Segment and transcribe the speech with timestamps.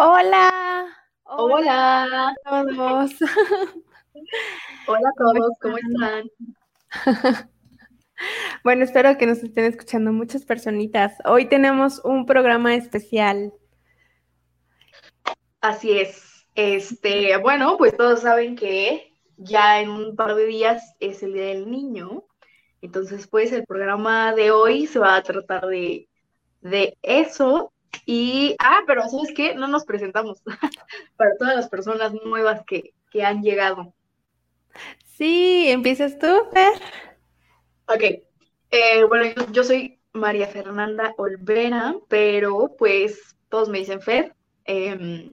[0.00, 0.86] Hola.
[1.24, 2.32] Hola.
[2.44, 3.10] a todos.
[4.86, 6.30] Hola a todos, ¿cómo están?
[8.62, 11.14] Bueno, espero que nos estén escuchando muchas personitas.
[11.24, 13.52] Hoy tenemos un programa especial.
[15.60, 16.46] Así es.
[16.54, 21.46] Este, bueno, pues todos saben que ya en un par de días es el Día
[21.46, 22.24] del Niño.
[22.82, 26.08] Entonces, pues el programa de hoy se va a tratar de,
[26.60, 27.72] de eso.
[28.06, 29.54] Y, ah, pero ¿sabes qué?
[29.54, 30.42] No nos presentamos
[31.16, 33.94] para todas las personas nuevas que, que han llegado.
[35.04, 36.74] Sí, empiezas tú, Fer.
[37.86, 38.22] Ok,
[38.70, 44.34] eh, bueno, yo, yo soy María Fernanda Olvera, pero pues todos me dicen Fer.
[44.64, 45.30] Em,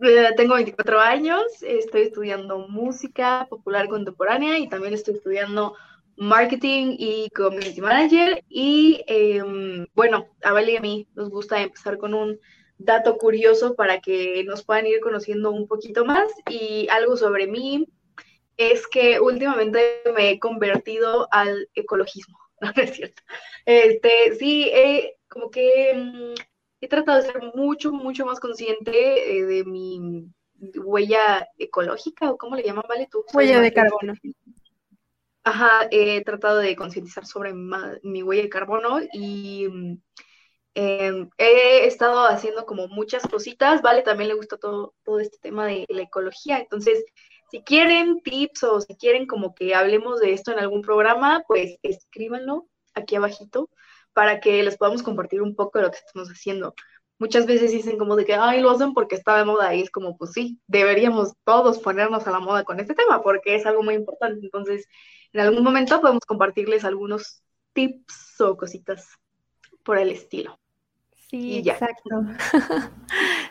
[0.00, 5.74] eh, tengo 24 años, estoy estudiando música popular contemporánea y también estoy estudiando
[6.18, 8.44] marketing y community manager.
[8.48, 12.38] Y em, bueno, a Vale y a mí nos gusta empezar con un
[12.78, 17.88] dato curioso para que nos puedan ir conociendo un poquito más y algo sobre mí
[18.56, 23.22] es que últimamente me he convertido al ecologismo, ¿no, es cierto?
[23.64, 26.34] Este, sí, he, como que mm,
[26.80, 30.28] he tratado de ser mucho, mucho más consciente eh, de mi
[30.84, 33.08] huella ecológica, o cómo le llaman, ¿vale?
[33.10, 34.14] Tú Huella de carbono.
[35.44, 39.66] Ajá, he tratado de concientizar sobre mi huella de carbono y
[40.74, 44.02] em, he estado haciendo como muchas cositas, ¿vale?
[44.02, 47.04] También le gusta todo, todo este tema de la ecología, entonces
[47.50, 51.78] si quieren tips o si quieren como que hablemos de esto en algún programa, pues
[51.82, 53.70] escríbanlo aquí abajito
[54.12, 56.74] para que les podamos compartir un poco de lo que estamos haciendo.
[57.18, 59.90] Muchas veces dicen como de que, ay, lo hacen porque está de moda y es
[59.90, 63.82] como, pues sí, deberíamos todos ponernos a la moda con este tema porque es algo
[63.82, 64.40] muy importante.
[64.44, 64.86] Entonces,
[65.32, 69.08] en algún momento podemos compartirles algunos tips o cositas
[69.84, 70.58] por el estilo.
[71.30, 72.22] Sí, exacto.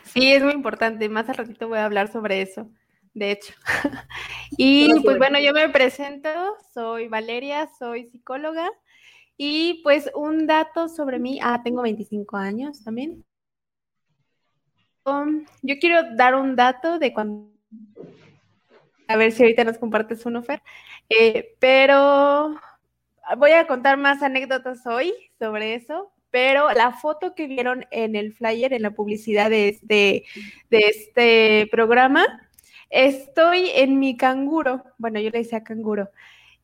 [0.04, 1.06] Sí, es muy importante.
[1.10, 2.70] Más al ratito voy a hablar sobre eso,
[3.14, 3.54] de hecho.
[4.56, 5.18] Y pues bueno.
[5.18, 6.30] bueno, yo me presento,
[6.72, 8.68] soy Valeria, soy psicóloga.
[9.36, 13.24] Y pues un dato sobre mí, ah, tengo 25 años también.
[15.04, 17.52] Um, yo quiero dar un dato de cuando,
[19.08, 20.62] a ver si ahorita nos compartes uno, Fer,
[21.08, 22.54] Eh, pero
[23.38, 28.34] voy a contar más anécdotas hoy sobre eso, pero la foto que vieron en el
[28.34, 30.24] flyer, en la publicidad de este,
[30.70, 32.24] de este programa,
[32.90, 36.10] estoy en mi canguro, bueno, yo le decía canguro,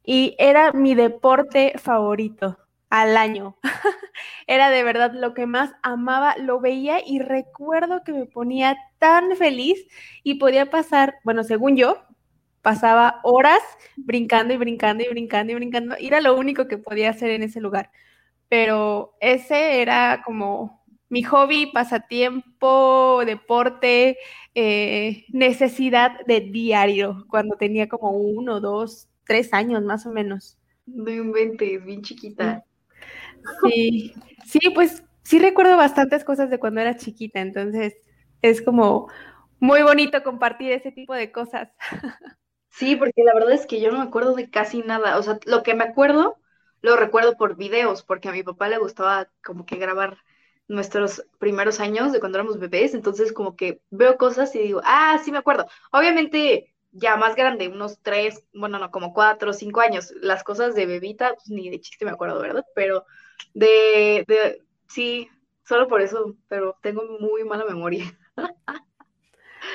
[0.05, 2.59] y era mi deporte favorito
[2.91, 3.57] al año.
[4.47, 9.37] Era de verdad lo que más amaba, lo veía y recuerdo que me ponía tan
[9.37, 9.87] feliz
[10.23, 12.05] y podía pasar, bueno, según yo,
[12.65, 13.61] pasaba horas
[13.97, 15.97] brincando y brincando y brincando y brincando.
[16.01, 17.91] y Era lo único que podía hacer en ese lugar.
[18.49, 24.17] Pero ese era como mi hobby, pasatiempo, deporte,
[24.55, 30.59] eh, necesidad de diario, cuando tenía como uno, dos, tres años más o menos.
[30.87, 32.65] No inventes, bien chiquita.
[33.63, 34.15] Sí,
[34.47, 37.95] sí, pues sí recuerdo bastantes cosas de cuando era chiquita, entonces
[38.41, 39.09] es como
[39.61, 41.69] muy bonito compartir ese tipo de cosas.
[42.75, 45.17] Sí, porque la verdad es que yo no me acuerdo de casi nada.
[45.19, 46.37] O sea, lo que me acuerdo,
[46.83, 50.19] lo recuerdo por videos, porque a mi papá le gustaba como que grabar
[50.67, 52.95] nuestros primeros años de cuando éramos bebés.
[52.95, 55.67] Entonces, como que veo cosas y digo, ah, sí me acuerdo.
[55.93, 60.13] Obviamente, ya más grande, unos tres, bueno, no, como cuatro o cinco años.
[60.21, 62.65] Las cosas de bebita, pues ni de chiste me acuerdo, ¿verdad?
[62.75, 63.07] Pero
[63.55, 65.29] de, de, sí,
[65.63, 68.19] solo por eso, pero tengo muy mala memoria.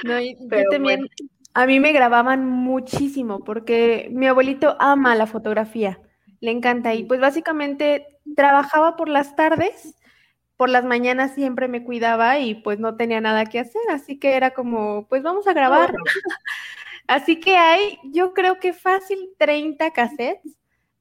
[0.04, 1.39] No, y yo Pero también, bueno.
[1.54, 6.00] A mí me grababan muchísimo porque mi abuelito ama la fotografía,
[6.40, 9.96] le encanta y pues básicamente trabajaba por las tardes,
[10.58, 14.36] por las mañanas siempre me cuidaba y pues no tenía nada que hacer, así que
[14.36, 15.94] era como, pues vamos a grabar.
[17.10, 20.56] Así que hay, yo creo que fácil 30 cassettes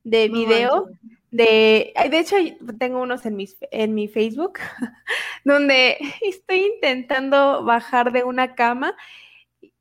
[0.05, 0.87] de video.
[1.31, 2.37] De, de hecho,
[2.79, 4.59] tengo unos en, mis, en mi Facebook
[5.45, 8.97] donde estoy intentando bajar de una cama.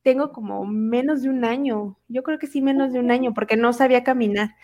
[0.08, 3.58] Tengo como menos de un año, yo creo que sí, menos de un año, porque
[3.58, 4.56] no sabía caminar.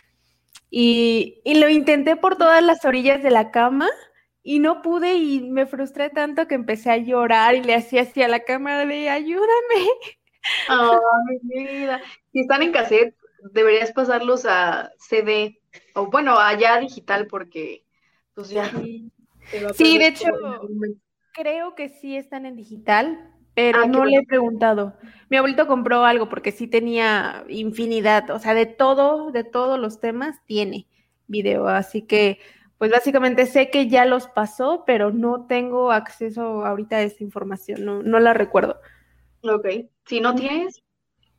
[0.69, 3.90] Y, y lo intenté por todas las orillas de la cama
[4.42, 8.24] y no pude y me frustré tanto que empecé a llorar y le hacía así
[8.24, 9.90] a la cámara de ayúdame.
[10.69, 12.00] Ay, mi vida.
[12.31, 13.13] Si están en cassette,
[13.51, 15.60] deberías pasarlos a CD
[15.94, 17.84] o bueno, allá digital porque
[18.34, 18.72] pues ya.
[19.74, 20.30] Sí, de hecho,
[21.34, 24.94] creo que sí están en digital, pero ah, no le he preguntado.
[25.30, 30.00] Mi abuelito compró algo porque sí tenía infinidad, o sea, de todo, de todos los
[30.00, 30.88] temas tiene
[31.28, 32.40] video, así que
[32.78, 37.86] pues básicamente sé que ya los pasó, pero no tengo acceso ahorita a esa información,
[37.86, 38.80] no, no la recuerdo.
[39.42, 39.68] Ok,
[40.06, 40.84] si no tienes,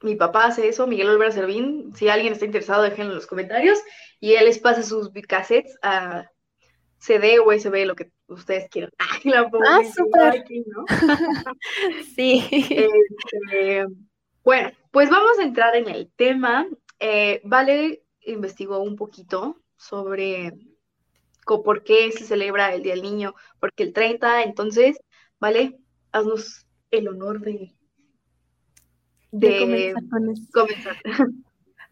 [0.01, 3.79] mi papá hace eso, Miguel Olvera Servín, si alguien está interesado, déjenlo en los comentarios,
[4.21, 6.31] y él les pasa sus cassettes a
[6.99, 8.91] CD, USB, lo que ustedes quieran.
[8.99, 10.45] Ay, la ah, súper.
[10.67, 10.85] ¿no?
[12.15, 12.45] sí.
[12.51, 13.87] Este,
[14.43, 16.67] bueno, pues vamos a entrar en el tema.
[17.01, 20.53] Eh, vale investigó un poquito sobre
[21.47, 24.99] por qué se celebra el Día del Niño, porque el 30, entonces,
[25.39, 25.79] ¿vale?
[26.11, 27.75] Haznos el honor de,
[29.31, 29.95] de,
[30.53, 30.97] comenzar,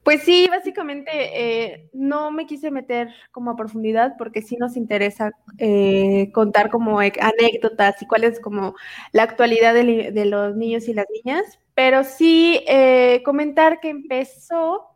[0.05, 5.31] Pues sí, básicamente eh, no me quise meter como a profundidad porque sí nos interesa
[5.59, 8.75] eh, contar como anécdotas y cuál es como
[9.13, 14.93] la actualidad de, los niños y las niñas, pero sí eh, comentar que empezó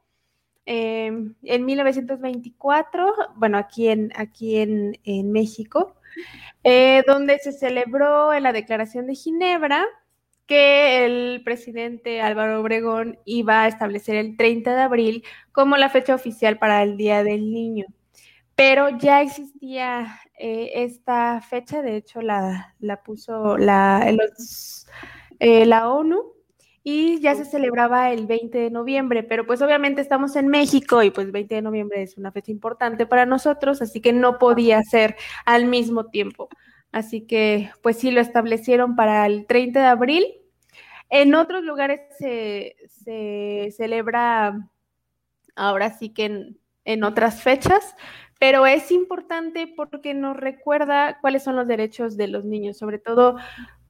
[0.69, 5.95] Em, en 1924, bueno, aquí en, aquí en, México,
[6.65, 9.87] eh, donde se celebró en la Declaración de Ginebra
[10.47, 16.15] que el presidente Álvaro Obregón iba a establecer el 30 de abril como la fecha
[16.15, 17.87] oficial para el Día del Niño.
[18.55, 24.15] Pero ya existía eh, esta fecha, de hecho la, puso la,
[25.41, 26.37] eh, la ONU
[26.89, 31.11] y ya se celebraba el 20 de noviembre, pero pues obviamente estamos en México y
[31.11, 35.17] pues 20 de noviembre es una fecha importante para nosotros, así que no podía ser
[35.45, 36.49] al mismo tiempo.
[36.93, 40.27] Así que pues sí lo establecieron para el 30 de abril.
[41.11, 42.77] En otros lugares se,
[43.77, 44.71] celebra
[45.55, 47.95] ahora sí que en, en otras fechas,
[48.39, 53.37] pero es importante porque nos recuerda cuáles son los derechos de los niños, sobre todo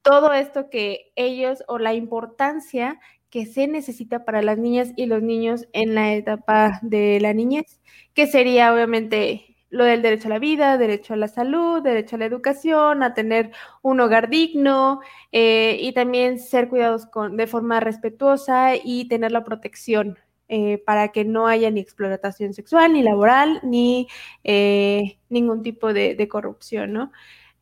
[0.06, 5.20] todo esto que ellos o la importancia que se necesita para las niñas y los
[5.20, 7.81] niños en la etapa de la niñez,
[8.14, 12.19] que sería obviamente lo del derecho a la vida, derecho a la salud, derecho a
[12.19, 13.52] la educación, a tener
[13.82, 15.00] un hogar digno
[15.32, 20.19] eh, y también ser cuidados con, de forma respetuosa y tener la protección
[20.49, 24.06] eh, para que no haya ni explotación sexual, ni laboral, ni
[24.44, 27.12] eh, ningún tipo de, corrupción, ¿no?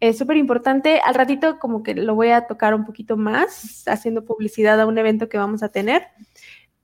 [0.00, 1.00] Es súper importante.
[1.04, 4.98] Al ratito como que lo voy a tocar un poquito más, haciendo publicidad a un
[4.98, 6.08] evento que vamos a tener.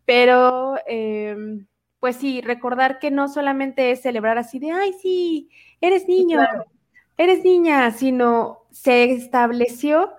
[0.06, 1.66] Pero, em,
[2.00, 5.50] pues sí, recordar que no solamente es celebrar así de, ay, sí,
[5.80, 6.40] eres niño,
[7.18, 10.10] eres niña, sino se estableció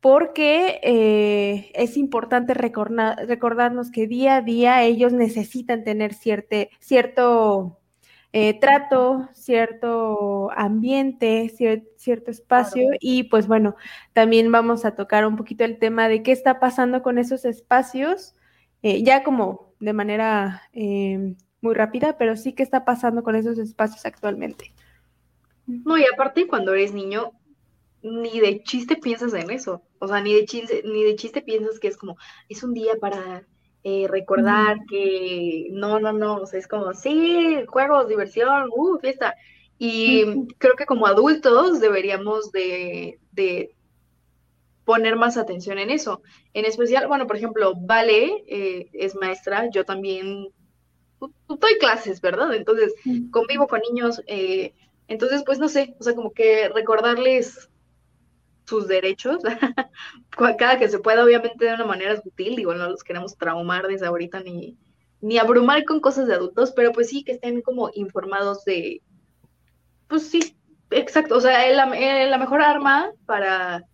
[0.00, 7.78] porque eh, es importante recordarnos que día a día ellos necesitan tener cierto
[8.32, 11.48] eh, trato, cierto ambiente,
[11.96, 13.76] cierto espacio y pues bueno,
[14.12, 18.34] también vamos a tocar un poquito el tema de qué está pasando con esos espacios,
[18.82, 23.58] eh, ya como de manera eh, muy rápida, pero sí qué está pasando con esos
[23.58, 24.72] espacios actualmente.
[25.66, 27.32] No, y aparte cuando eres niño,
[28.02, 31.78] ni de chiste piensas en eso, o sea, ni de chiste, ni de chiste piensas
[31.78, 32.16] que es como,
[32.48, 33.44] es un día para
[33.84, 39.34] eh, recordar que no, no, no, o sea, es como, sí, juegos, diversión, uh, fiesta.
[39.78, 40.24] Y
[40.58, 43.20] creo que como adultos deberíamos de,
[44.88, 46.22] poner más atención en eso.
[46.54, 50.48] En especial, bueno, por ejemplo, Vale eh, es maestra, yo también
[51.46, 52.54] doy clases, ¿verdad?
[52.54, 52.94] Entonces,
[53.30, 54.72] convivo con niños, eh,
[55.06, 57.68] entonces, pues no sé, o sea, como que recordarles
[58.64, 59.42] sus derechos,
[60.58, 64.06] cada que se pueda, obviamente de una manera sutil, digo, no los queremos traumar desde
[64.06, 64.78] ahorita ni,
[65.20, 69.02] ni abrumar con cosas de adultos, pero pues sí que estén como informados de,
[70.08, 70.56] pues sí,
[70.90, 73.84] exacto, o sea, la, la mejor arma para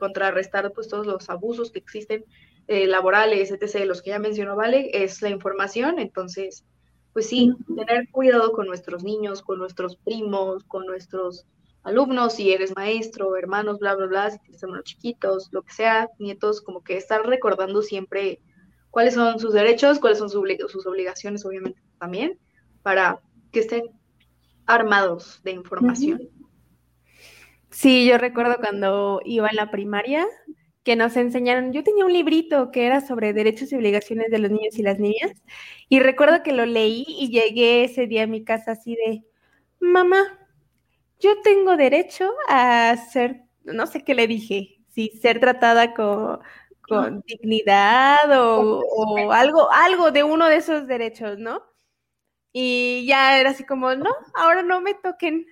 [0.00, 2.24] contrarrestar pues todos los abusos que existen
[2.66, 6.64] eh, laborales, etc., los que ya mencionó Vale, es la información, entonces,
[7.12, 11.46] pues sí, tener cuidado con nuestros niños, con nuestros primos, con nuestros
[11.82, 16.08] alumnos, si eres maestro, hermanos, bla, bla, bla, si tienes hermanos chiquitos, lo que sea,
[16.18, 18.40] nietos, como que estar recordando siempre
[18.90, 22.38] cuáles son sus derechos, cuáles son sus obligaciones, obviamente, también,
[22.82, 23.20] para
[23.52, 23.84] que estén
[24.66, 26.28] armados de información.
[27.70, 30.26] Sí, yo recuerdo cuando iba en la primaria
[30.82, 34.50] que nos enseñaron, yo tenía un librito que era sobre derechos y obligaciones de los
[34.50, 35.32] niños y las niñas,
[35.88, 39.24] y recuerdo que lo leí y llegué ese día a mi casa así de,
[39.80, 40.38] mamá,
[41.20, 46.40] yo tengo derecho a ser, no sé qué le dije, si ser tratada con,
[46.82, 51.62] con dignidad o, o, algo, algo de uno de esos derechos, ¿no?
[52.52, 55.46] Y ya era así como, no, ahora no me toquen,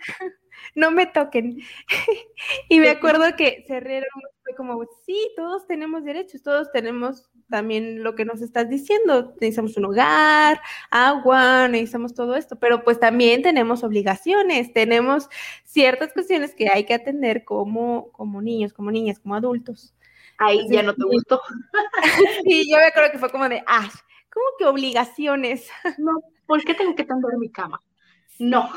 [0.74, 1.60] no me toquen.
[2.68, 4.08] y me acuerdo que se rieron,
[4.42, 9.76] fue como, sí, todos tenemos derechos, todos tenemos también lo que nos estás diciendo, necesitamos
[9.76, 10.60] un hogar,
[10.90, 15.28] agua, necesitamos todo esto, pero pues también tenemos obligaciones, tenemos
[15.64, 19.94] ciertas cuestiones que hay que atender como, como niños, como niñas, como adultos.
[20.38, 21.40] Ahí ya no te gustó.
[22.44, 23.88] sí, yo me acuerdo que fue como de, ah,
[24.32, 25.68] ¿cómo que obligaciones?
[25.98, 26.12] No,
[26.46, 27.82] ¿por qué tengo que tender mi cama?
[28.40, 28.70] No.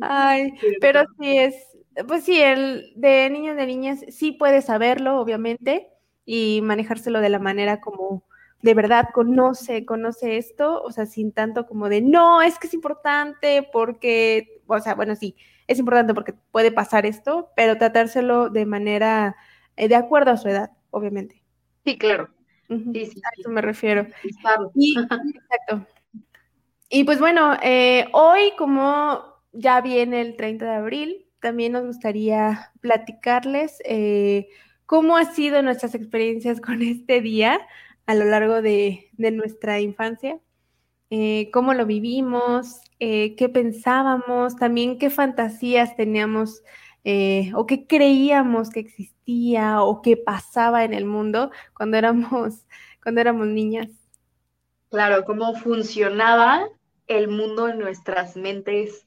[0.00, 1.54] Ay, pero sí es,
[2.06, 5.88] pues sí, el de niños de niñas sí puede saberlo, obviamente,
[6.24, 8.24] y manejárselo de la manera como
[8.62, 12.74] de verdad conoce, conoce esto, o sea, sin tanto como de, no, es que es
[12.74, 15.34] importante porque, o sea, bueno, sí,
[15.66, 19.36] es importante porque puede pasar esto, pero tratárselo de manera,
[19.76, 21.42] eh, de acuerdo a su edad, obviamente.
[21.84, 22.28] Sí, claro.
[22.68, 24.06] Sí, sí, a eso me refiero.
[24.74, 24.94] Y,
[25.34, 25.86] exacto.
[26.92, 32.72] Y pues bueno, eh, hoy como ya viene el 30 de abril, también nos gustaría
[32.80, 34.48] platicarles eh,
[34.86, 37.60] cómo han sido nuestras experiencias con este día
[38.06, 40.40] a lo largo de, nuestra infancia,
[41.10, 46.64] eh, cómo lo vivimos, qué pensábamos, también qué fantasías teníamos
[47.54, 52.66] o qué creíamos que existía o qué pasaba en el mundo cuando éramos,
[53.02, 53.90] cuando éramos niñas.
[54.90, 56.68] Claro, cómo funcionaba
[57.10, 59.06] el mundo en nuestras mentes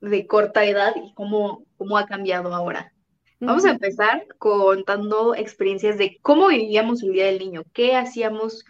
[0.00, 2.92] de corta edad y cómo, cómo ha cambiado ahora.
[3.38, 8.64] Vamos a empezar contando experiencias de cómo vivíamos el Día del Niño, qué hacíamos,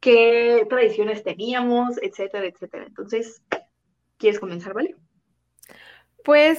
[0.00, 2.86] qué tradiciones teníamos, etcétera, etcétera.
[2.86, 3.42] Entonces,
[4.16, 4.96] ¿quieres comenzar, vale?
[6.24, 6.58] Pues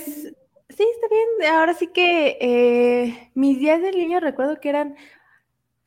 [0.70, 1.52] sí, está bien.
[1.52, 4.96] Ahora sí que eh, mis días del niño recuerdo que eran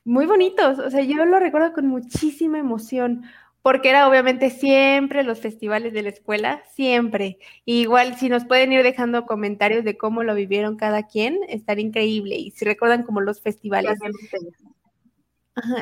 [0.02, 0.80] muy bonitos.
[0.80, 3.22] O sea, yo lo recuerdo con muchísima emoción
[3.62, 7.38] porque era obviamente siempre los festivales de la escuela, siempre.
[7.64, 12.36] igual si nos pueden ir dejando comentarios de cómo lo vivieron cada quien, estaría increíble.
[12.36, 13.98] Y si recuerdan como los festivales.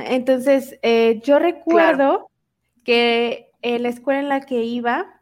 [0.07, 2.31] entonces, eh, yo recuerdo
[2.85, 5.21] que en la escuela en la que iba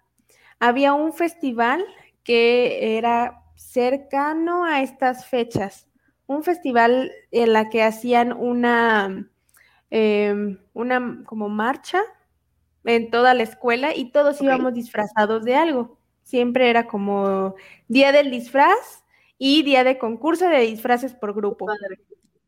[0.58, 1.84] había un festival
[2.22, 5.86] que era cercano a estas fechas.
[6.26, 9.28] Un festival en la que hacían una,
[9.90, 12.02] em, una como marcha
[12.86, 15.98] en toda la escuela y todos íbamos disfrazados de algo.
[16.22, 17.54] Siempre era como
[17.88, 19.04] día del disfraz
[19.38, 21.66] y día de concurso de disfraces por grupo.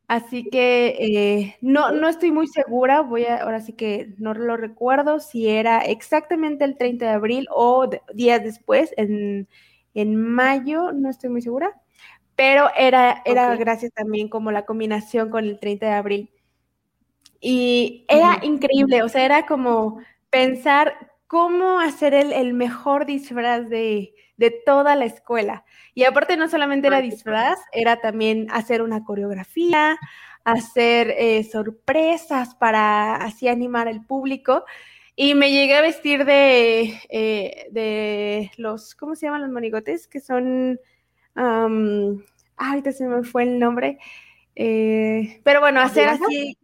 [0.08, 4.56] Así que eh, no, no estoy muy segura, voy a, ahora sí que no lo
[4.56, 9.46] recuerdo si era exactamente el 30 de abril o días después, en,
[10.16, 11.78] mayo, no estoy muy segura,
[12.36, 16.30] pero era, era gracias también como la combinación con el 30 de abril.
[17.40, 19.98] Y era increíble, o sea, era como
[20.30, 24.14] pensar cómo hacer el, mejor disfraz de,
[24.64, 25.64] toda la escuela.
[25.94, 29.98] Y aparte no solamente era disfraz, era también hacer una coreografía,
[30.44, 34.64] hacer eh, sorpresas para así animar al público.
[35.16, 40.06] Y me llegué a vestir de, eh, de los, ¿cómo se llaman los monigotes?
[40.06, 40.80] Que son,
[41.34, 43.98] ahorita se me fue el nombre.
[44.54, 46.56] Eh, pero bueno, hacer así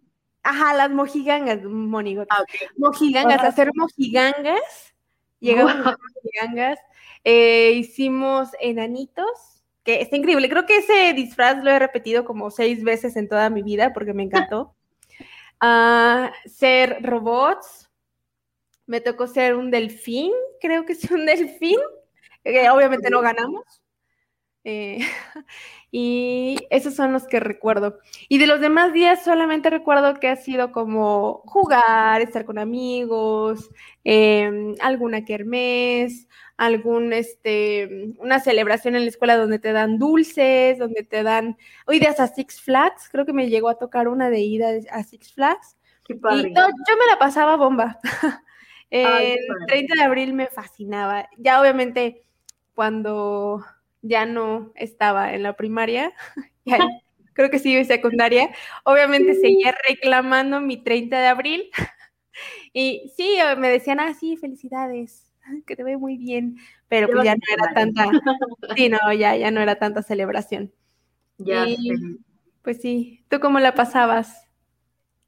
[0.45, 2.37] Ajá, las mojigangas, monigotes.
[2.39, 2.45] Ah,
[2.77, 4.95] mojigangas, hacer mojigangas.
[5.41, 6.79] Llegamos a mojigangas.
[7.25, 10.51] Eh, hicimos enanitos, que está increíble.
[10.51, 14.15] Creo que ese disfraz lo he repetido como seis veces en toda mi vida porque
[14.15, 14.75] me encantó.
[15.67, 17.89] Ah, ser robots.
[18.87, 21.79] Me tocó ser un delfín, creo que es un delfín.
[22.71, 23.65] obviamente no ganamos.
[24.65, 24.99] Eh,
[25.93, 27.99] y esos son los que recuerdo.
[28.29, 33.71] Y de los demás días solamente recuerdo que ha sido como jugar, estar con amigos,
[34.03, 41.05] em, alguna kermés, algún, este, una celebración en la escuela donde te dan dulces, donde
[41.05, 41.57] te dan,
[41.89, 45.35] ideas a Six Flags, creo que me llegó a tocar una de ida a Six
[45.35, 45.77] Flags.
[46.09, 47.99] Y yo me la pasaba bomba.
[48.91, 51.29] el 30 de abril me fascinaba.
[51.39, 52.25] Ya obviamente
[52.75, 53.65] cuando
[54.05, 56.13] ya no estaba en la primaria,
[57.33, 58.51] creo que sí en secundaria,
[58.85, 61.71] obviamente seguía reclamando mi 30 de abril.
[62.77, 65.33] Y sí, me decían, ah, sí, felicidades,
[65.67, 66.57] que te ve muy bien,
[66.89, 68.11] pero pues ya no era tanta,
[68.75, 70.73] sí, no, ya, ya no era tanta celebración.
[71.39, 71.65] Ya.
[72.63, 74.49] pues sí, ¿tú cómo la pasabas?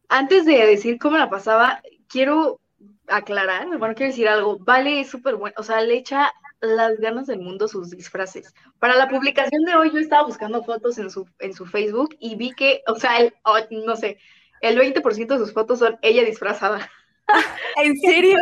[0.08, 2.58] Antes de decir cómo la pasaba, quiero
[3.06, 7.26] aclarar, bueno, quiero decir algo, Vale es súper bueno, o sea, le echa las ganas
[7.26, 8.54] del mundo sus disfraces.
[8.78, 12.36] Para la publicación de hoy yo estaba buscando fotos en su, en su Facebook y
[12.36, 13.34] vi que, o sea, el,
[13.70, 14.18] no sé,
[14.60, 16.90] el 20% de sus fotos son ella disfrazada.
[17.76, 18.38] ¿En serio?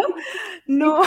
[0.66, 1.02] No.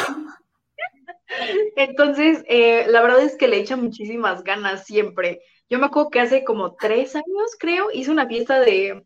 [1.75, 5.41] Entonces, eh, la verdad es que le echa muchísimas ganas siempre.
[5.69, 9.05] Yo me acuerdo que hace como tres años, creo, hizo una fiesta de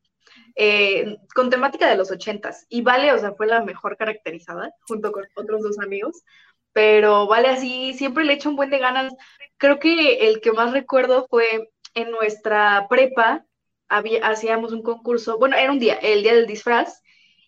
[0.55, 2.65] eh, con temática de los ochentas.
[2.69, 6.23] Y Vale, o sea, fue la mejor caracterizada, junto con otros dos amigos.
[6.73, 9.13] Pero Vale así, siempre le echa un buen de ganas.
[9.57, 13.45] Creo que el que más recuerdo fue en nuestra prepa,
[13.89, 17.01] había, hacíamos un concurso, bueno, era un día, el día del disfraz,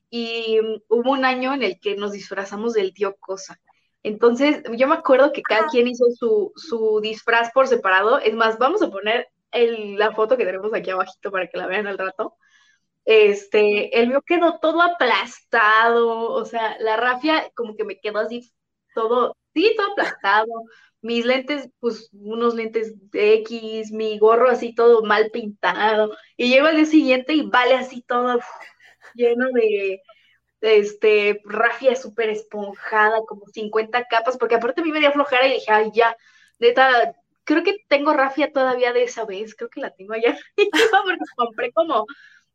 [0.09, 3.59] y mm, hubo un año en el que nos disfrazamos del tío Cosa.
[4.03, 8.19] Entonces, yo me acuerdo que cada quien hizo su, su disfraz por separado.
[8.19, 11.67] Es más, vamos a poner el, la foto que tenemos aquí abajito para que la
[11.67, 12.35] vean al rato.
[13.05, 18.53] Este, el mío quedó todo aplastado, o sea, la rafia como que me quedó así
[18.93, 20.51] todo, sí, todo aplastado.
[21.01, 26.15] Mis lentes, pues unos lentes de X, mi gorro así todo mal pintado.
[26.37, 28.39] Y llego al día siguiente y vale así todo
[29.15, 30.01] lleno de,
[30.61, 35.53] este, rafia súper esponjada, como 50 capas, porque aparte a mí me dio flojera y
[35.53, 36.15] dije, ay, ya,
[36.59, 41.17] neta, creo que tengo rafia todavía de esa vez, creo que la tengo allá porque
[41.35, 42.05] compré como,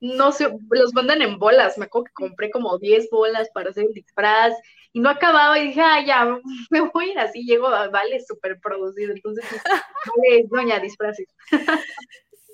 [0.00, 3.86] no sé, los mandan en bolas, me acuerdo que compré como 10 bolas para hacer
[3.86, 4.54] el disfraz,
[4.92, 6.38] y no acababa, y dije, ay, ya,
[6.70, 9.44] me voy a ir así, llego, vale, súper producido, entonces,
[10.16, 11.26] vale, doña disfraces.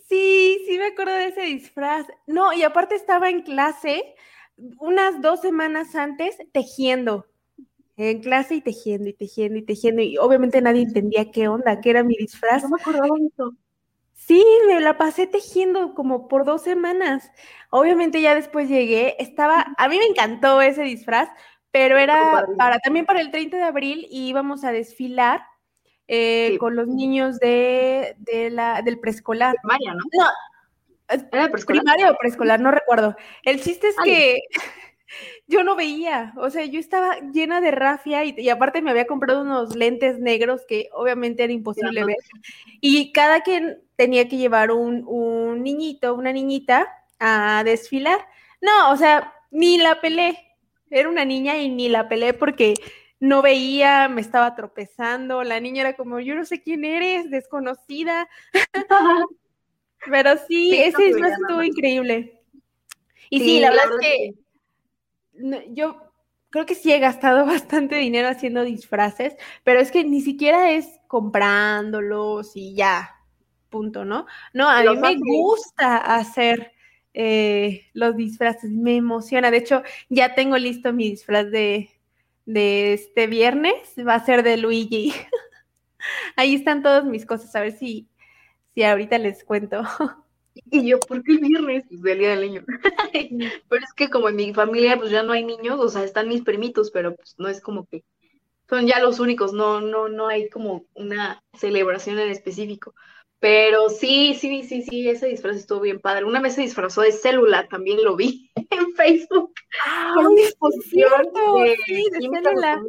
[0.08, 2.06] Sí, sí me acuerdo de ese disfraz.
[2.26, 4.14] No, y aparte estaba en clase
[4.78, 7.26] unas dos semanas antes tejiendo,
[7.96, 11.90] en clase y tejiendo y tejiendo y tejiendo, y obviamente nadie entendía qué onda, qué
[11.90, 12.62] era mi disfraz.
[12.62, 13.56] No me acordaba de eso.
[14.14, 17.30] Sí, me la pasé tejiendo como por dos semanas.
[17.70, 21.28] Obviamente ya después llegué, estaba, a mí me encantó ese disfraz,
[21.70, 25.42] pero era para también para el 30 de abril y íbamos a desfilar
[26.06, 29.56] eh, con los niños de, de la, del preescolar.
[29.60, 30.04] Primaria, ¿no?
[30.12, 30.30] No,
[31.32, 32.60] ¿Era primaria o preescolar?
[32.60, 33.16] No recuerdo.
[33.42, 34.38] El chiste es que
[35.46, 39.42] yo no veía, o sea, yo estaba llena de rafia y, aparte me había comprado
[39.42, 42.16] unos lentes negros que obviamente era imposible ver.
[42.80, 48.26] Y cada quien tenía que llevar un, un niñito, una niñita a desfilar.
[48.60, 50.38] No, o sea, ni la pelé.
[50.90, 52.74] Era una niña y ni la pelé porque
[53.20, 55.42] no veía, me estaba tropezando.
[55.44, 58.28] La niña era como, yo no sé quién eres, desconocida.
[60.10, 62.40] Pero sí, ese disfraz estuvo increíble.
[63.30, 64.34] Y sí, la, verdad, es que,
[65.72, 65.96] yo
[66.50, 70.88] creo que sí he gastado bastante dinero haciendo disfraces, pero es que ni siquiera es
[71.08, 73.10] comprándolos y ya,
[73.70, 74.26] punto, ¿no?
[74.52, 76.72] No, a mí me gusta hacer
[77.14, 79.50] eh, los disfraces, me emociona.
[79.50, 81.90] De hecho, ya tengo listo mi disfraz de,
[82.46, 83.74] de este viernes,
[84.06, 85.12] va a ser de Luigi.
[86.36, 88.08] Ahí están todas mis cosas, a ver si
[88.74, 89.82] Sí, ahorita les cuento.
[90.54, 91.84] Y yo, ¿por qué el viernes?
[91.88, 92.64] Pues el día del niño.
[93.68, 96.28] pero es que como en mi familia pues ya no hay niños, o sea, están
[96.28, 98.04] mis primitos, pero pues no es como que
[98.68, 102.94] son ya los únicos, no, no, no hay como una celebración en específico.
[103.40, 106.24] Pero sí, sí, sí, sí, ese disfraz estuvo bien padre.
[106.24, 109.52] Una vez se disfrazó de célula, también lo vi en Facebook.
[109.84, 112.82] Ah, con disposición de, sí, de célula.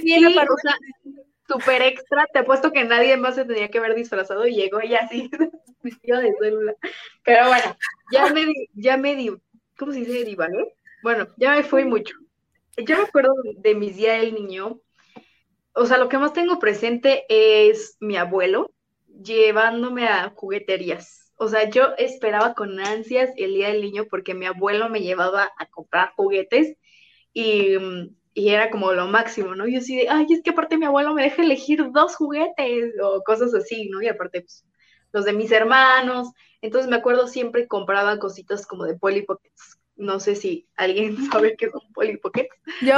[0.00, 0.76] Sí, sí o sea,
[1.50, 2.26] súper extra.
[2.32, 5.30] Te apuesto que nadie más se tenía que haber disfrazado y llegó ella así,
[5.82, 6.74] vestido de célula.
[7.24, 7.76] Pero bueno,
[8.12, 9.32] ya me di, ya me di,
[9.76, 10.24] ¿cómo se dice?
[10.24, 10.74] Divagué.
[11.02, 12.14] Bueno, ya me fui mucho.
[12.76, 14.80] Yo me acuerdo de mis días del niño.
[15.72, 18.72] O sea, lo que más tengo presente es mi abuelo
[19.22, 21.32] llevándome a jugueterías.
[21.36, 25.50] O sea, yo esperaba con ansias el día del niño porque mi abuelo me llevaba
[25.58, 26.76] a comprar juguetes
[27.32, 29.66] y mm, y era como lo máximo, ¿no?
[29.66, 33.22] Yo así de, ay, es que aparte mi abuelo me deja elegir dos juguetes o
[33.22, 34.00] cosas así, ¿no?
[34.02, 34.64] Y aparte, pues,
[35.12, 36.28] los de mis hermanos.
[36.62, 39.80] Entonces me acuerdo siempre compraba cositas como de Polly Pockets.
[39.96, 42.54] No sé si alguien sabe qué son Polly Pockets.
[42.82, 42.96] Yo,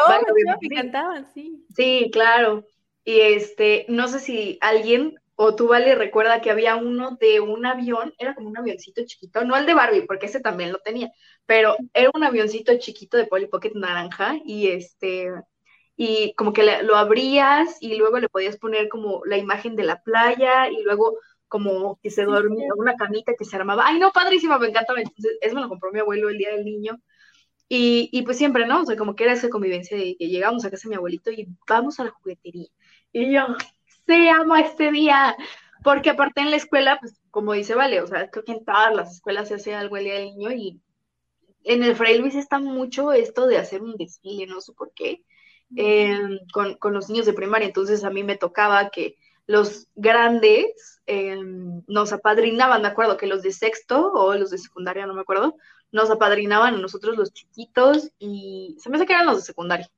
[0.60, 1.64] me encantaban, sí.
[1.74, 2.64] Sí, claro.
[3.04, 7.66] Y este, no sé si alguien o tú, Vale, recuerda que había uno de un
[7.66, 11.10] avión, era como un avioncito chiquito, no el de Barbie, porque ese también lo tenía,
[11.46, 15.32] pero era un avioncito chiquito de Polly Pocket naranja y este,
[15.96, 20.00] y como que lo abrías y luego le podías poner como la imagen de la
[20.02, 23.84] playa y luego como que se dormía, una camita que se armaba.
[23.86, 24.94] Ay, no, padrísima, me encanta.
[24.96, 26.98] Entonces, eso me lo compró mi abuelo el día del niño.
[27.68, 28.82] Y, y pues siempre, ¿no?
[28.82, 31.30] O sea, como que era esa convivencia de que llegamos a casa de mi abuelito
[31.30, 32.68] y vamos a la juguetería.
[33.12, 33.46] Y yo,
[34.06, 35.36] se amo este día,
[35.84, 38.94] porque aparte en la escuela, pues como dice Vale, o sea, creo que en todas
[38.94, 40.80] las escuelas se hace algo el día del niño y
[41.64, 45.24] en el Fray Luis está mucho esto de hacer un desfile, no sé por qué.
[45.76, 51.00] em, con, con, los niños de primaria, entonces a mí me tocaba que los grandes
[51.06, 55.22] em, nos apadrinaban, me acuerdo que los de sexto o los de secundaria, no me
[55.22, 55.56] acuerdo,
[55.90, 59.90] nos apadrinaban a nosotros los chiquitos y se me hace que eran los de secundaria.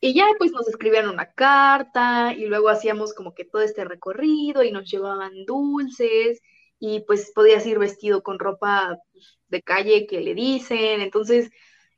[0.00, 4.62] Y ya pues nos escribían una carta y luego hacíamos como que todo este recorrido
[4.62, 6.40] y nos llevaban dulces
[6.78, 11.00] y pues podías ir vestido con ropa pues, de calle que le dicen.
[11.00, 11.50] Entonces,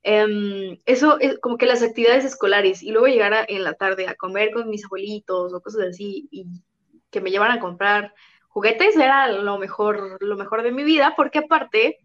[0.03, 4.15] em, eso es como que las actividades escolares y luego llegar en la tarde a
[4.15, 6.47] comer con mis abuelitos o cosas así y
[7.11, 8.15] que me llevaran a comprar
[8.49, 11.99] juguetes era lo mejor, lo mejor de mi vida porque aparte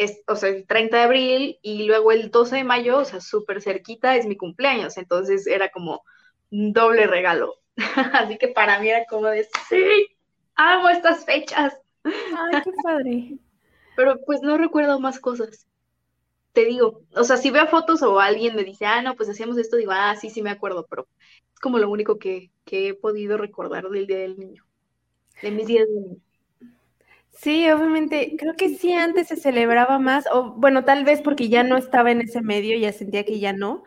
[0.00, 3.20] es, o sea, el 30 de abril y luego el 12 de mayo, o sea,
[3.20, 6.02] súper cerquita es mi cumpleaños, entonces era como
[6.50, 7.56] un doble regalo.
[8.14, 10.16] Así que para mí era como de, sí,
[10.54, 11.76] amo estas fechas.
[12.02, 13.38] Ay, qué padre.
[13.96, 15.66] Pero pues no recuerdo más cosas.
[16.54, 19.58] Te digo, o sea, si veo fotos o alguien me dice, ah, no, pues hacíamos
[19.58, 21.06] esto, digo, ah, sí, sí me acuerdo, pero
[21.52, 24.64] es como lo único que, que he podido recordar del Día del Niño,
[25.42, 26.20] de mis días de niño.
[27.32, 31.62] Sí, obviamente, creo que sí antes se celebraba más, o bueno, tal vez porque ya
[31.62, 33.82] no estaba en ese medio, ya sentía que ya no,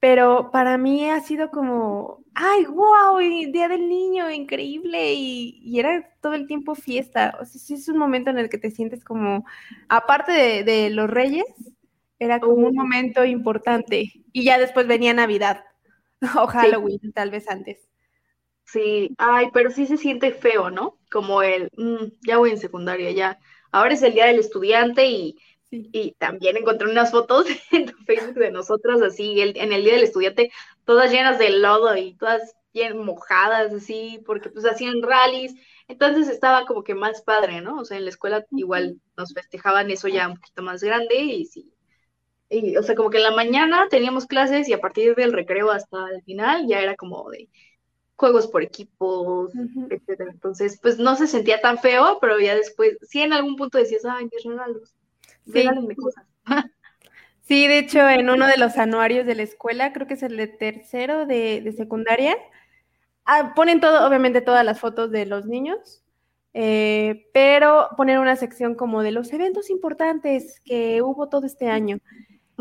[0.00, 6.34] pero para mí ha sido como, ay, wow, Día del Niño, increíble, y, era todo
[6.34, 9.44] el tiempo fiesta, o sea, sí es un momento en el que te sientes como,
[9.88, 10.32] aparte
[10.64, 11.46] de, los reyes,
[12.18, 15.64] era como un momento importante, y ya después venía Navidad,
[16.36, 17.88] o Halloween, tal vez antes.
[18.72, 20.98] Sí, ay, pero sí se siente feo, ¿no?
[21.10, 23.38] Como el, mm, ya voy en secundaria, ya.
[23.72, 25.38] Ahora es el día del estudiante y,
[25.70, 29.94] y también encontré unas fotos en tu Facebook de nosotras así, el, en el día
[29.94, 30.52] del estudiante,
[30.84, 35.54] todas llenas de lodo y todas bien mojadas, así, porque pues hacían rallies.
[35.88, 37.78] Entonces estaba como que más padre, ¿no?
[37.80, 41.46] O sea, en la escuela igual nos festejaban eso ya un poquito más grande y
[41.46, 41.72] sí.
[42.50, 45.70] Y, o sea, como que en la mañana teníamos clases y a partir del recreo
[45.70, 47.48] hasta el final ya era como de,
[48.18, 49.52] juegos por equipos,
[49.90, 50.32] etcétera.
[50.32, 54.04] Entonces, pues no se sentía tan feo, pero ya después, sí en algún punto decías,
[54.04, 54.94] ay, mis regalos,
[55.50, 55.66] sí.
[55.96, 56.24] cosas.
[57.42, 60.36] Sí, de hecho, en uno de los anuarios de la escuela, creo que es el
[60.36, 62.36] de tercero de, secundaria,
[63.24, 66.04] ah, ponen todo, obviamente todas las fotos de los niños,
[66.52, 72.00] eh, pero ponen una sección como de los eventos importantes que hubo todo este año.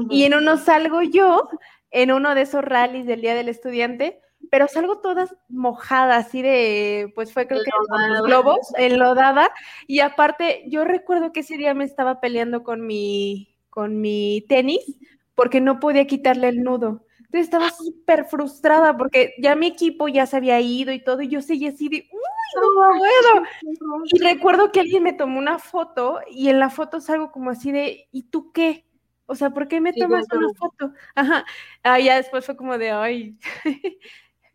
[0.10, 1.50] Y en uno salgo yo,
[1.92, 7.12] en uno de esos rallies del Día del Estudiante, pero salgo todas mojadas, así de,
[7.16, 7.72] pues fue creo que
[8.10, 9.52] los globos, enlodada,
[9.88, 14.98] y aparte yo recuerdo que ese día me estaba peleando con mi, con mi tenis
[15.36, 17.06] porque no podía quitarle el nudo.
[17.20, 21.28] Entonces estaba súper frustrada porque ya mi equipo ya se había ido y todo, y
[21.28, 22.20] yo seguía así de, ¡uy,
[22.56, 24.04] no puedo!
[24.06, 27.72] Y recuerdo que alguien me tomó una foto y en la foto salgo como así
[27.72, 28.86] de, ¿y tú qué?
[29.26, 30.94] O sea, ¿por qué me tomas una foto?
[31.14, 31.46] Ajá.
[31.84, 33.38] Ah, ya después fue como de, ay,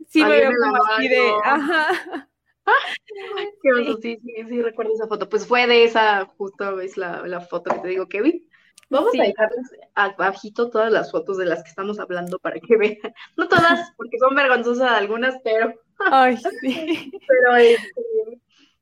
[0.08, 2.28] Sí, me veo como así de, ajá.
[3.62, 5.28] Qué oso, sí, sí, sí, recuerdo esa foto.
[5.28, 8.46] Pues fue de esa, justo es la, la foto que te digo, Kevin.
[8.88, 12.98] Vamos a dejarles abajito todas las fotos de las que estamos hablando para que vean.
[13.36, 15.74] No todas, porque son vergonzosas algunas, pero.
[15.98, 17.10] Ay, sí.
[17.26, 18.02] pero este,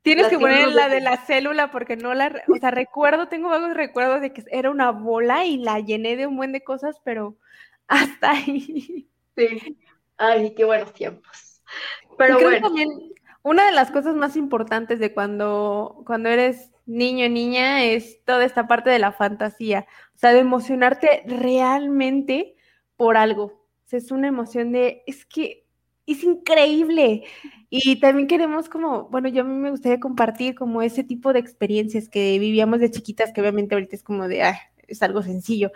[0.02, 3.74] Tienes que poner la de la célula porque no la, o sea, recuerdo, tengo vagos
[3.74, 7.36] recuerdos de que era una bola y la llené de un buen de cosas, pero
[7.86, 9.08] hasta ahí.
[9.36, 9.78] Sí,
[10.20, 11.62] Ay, qué buenos tiempos.
[12.18, 12.60] Pero bueno.
[12.60, 12.90] también
[13.42, 18.44] una de las cosas más importantes de cuando, cuando eres niño o niña es toda
[18.44, 22.54] esta parte de la fantasía, o sea, de emocionarte realmente
[22.96, 23.44] por algo.
[23.44, 25.64] O sea, es una emoción de, es que
[26.06, 27.24] es increíble.
[27.70, 31.38] Y también queremos como, bueno, yo a mí me gustaría compartir como ese tipo de
[31.38, 35.70] experiencias que vivíamos de chiquitas, que obviamente ahorita es como de, ah, es algo sencillo,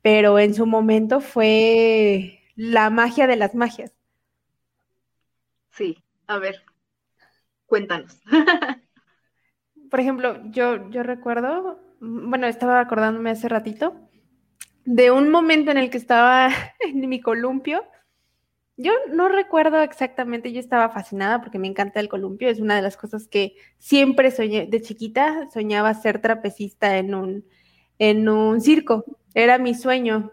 [0.00, 3.90] pero en su momento fue la magia de las magias.
[5.70, 5.96] Sí,
[6.26, 6.62] a ver,
[7.64, 8.20] cuéntanos.
[9.90, 14.10] Por ejemplo, yo, yo recuerdo, bueno, estaba acordándome hace ratito
[14.84, 17.82] de un momento en el que estaba en mi columpio.
[18.76, 22.82] Yo no recuerdo exactamente, yo estaba fascinada porque me encanta el columpio, es una de
[22.82, 27.46] las cosas que siempre soñé, de chiquita soñaba ser trapecista en un,
[27.98, 30.32] en un circo, era mi sueño.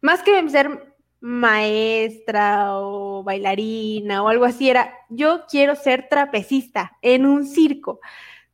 [0.00, 0.91] Más que ser
[1.22, 8.00] maestra o bailarina o algo así, era yo quiero ser trapecista en un circo.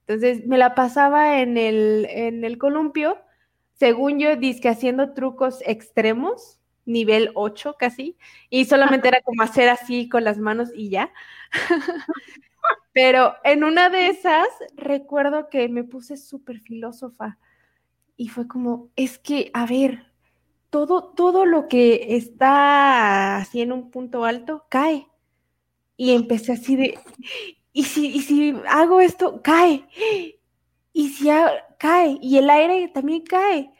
[0.01, 3.19] Entonces me la pasaba en el, en el columpio,
[3.73, 8.19] según yo, disque haciendo trucos extremos, nivel 8 casi,
[8.51, 11.11] y solamente era como hacer así con las manos y ya.
[12.93, 17.39] Pero en una de esas recuerdo que me puse súper filósofa
[18.17, 20.08] y fue como, es que, a ver,
[20.71, 25.07] todo, todo lo que está así en un punto alto cae.
[25.97, 26.99] Y empecé así de,
[27.73, 29.85] y si, y si hago esto, cae.
[30.93, 31.29] Y si
[31.79, 32.19] cae.
[32.21, 33.71] Y el aire también cae.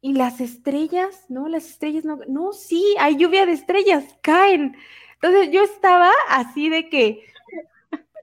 [0.00, 1.48] Y las estrellas, ¿no?
[1.48, 2.18] Las estrellas no.
[2.28, 4.76] No, sí, hay lluvia de estrellas, caen.
[5.14, 7.24] Entonces yo estaba así de que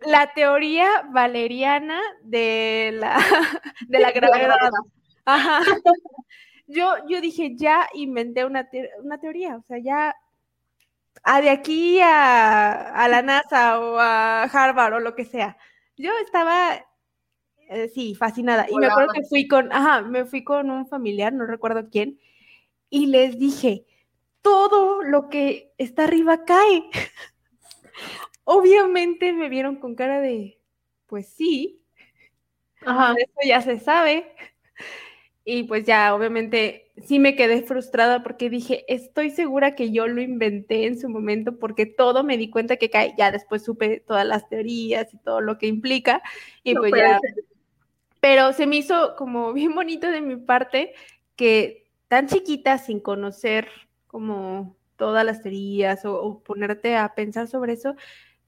[0.05, 3.17] la teoría valeriana de la,
[3.87, 4.71] de la gravedad.
[5.25, 5.61] Ajá.
[6.67, 8.69] Yo, yo dije, ya inventé una,
[9.01, 10.15] una teoría, o sea, ya
[11.23, 15.57] a de aquí a, la NASA o a Harvard o lo que sea.
[15.95, 16.85] Yo estaba,
[17.69, 18.67] eh, sí, fascinada.
[18.69, 22.19] Y me acuerdo que fui con, ajá, me fui con un familiar, no recuerdo quién,
[22.89, 23.85] y les dije,
[24.41, 26.89] todo lo que está arriba cae.
[28.43, 30.61] Obviamente me vieron con cara de,
[31.07, 31.81] pues sí,
[32.85, 33.13] ajá.
[33.17, 34.33] eso ya se sabe.
[35.49, 40.19] Y pues ya, obviamente, sí me quedé frustrada porque dije, estoy segura que yo lo
[40.21, 43.13] inventé en su momento porque todo me di cuenta que cae.
[43.17, 46.21] Ya después supe todas las teorías y todo lo que implica.
[46.63, 47.21] Y pues ya.
[48.19, 50.93] Pero se me hizo como bien bonito de mi parte
[51.37, 53.69] que tan chiquita, sin conocer
[54.07, 57.95] como todas las teorías o, o ponerte a pensar sobre eso,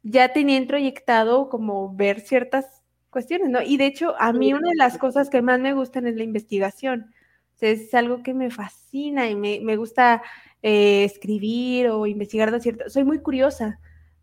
[0.03, 2.78] ya tenía introyectado como ver ciertas
[3.09, 3.61] cuestiones, ¿no?
[3.61, 6.23] Y de hecho, a mí una de las cosas que más me gustan es la
[6.23, 7.13] investigación.
[7.61, 10.21] es algo que me fascina y me, gusta
[10.61, 12.89] eh, escribir o investigar de cierto.
[12.89, 13.79] Soy muy curiosa,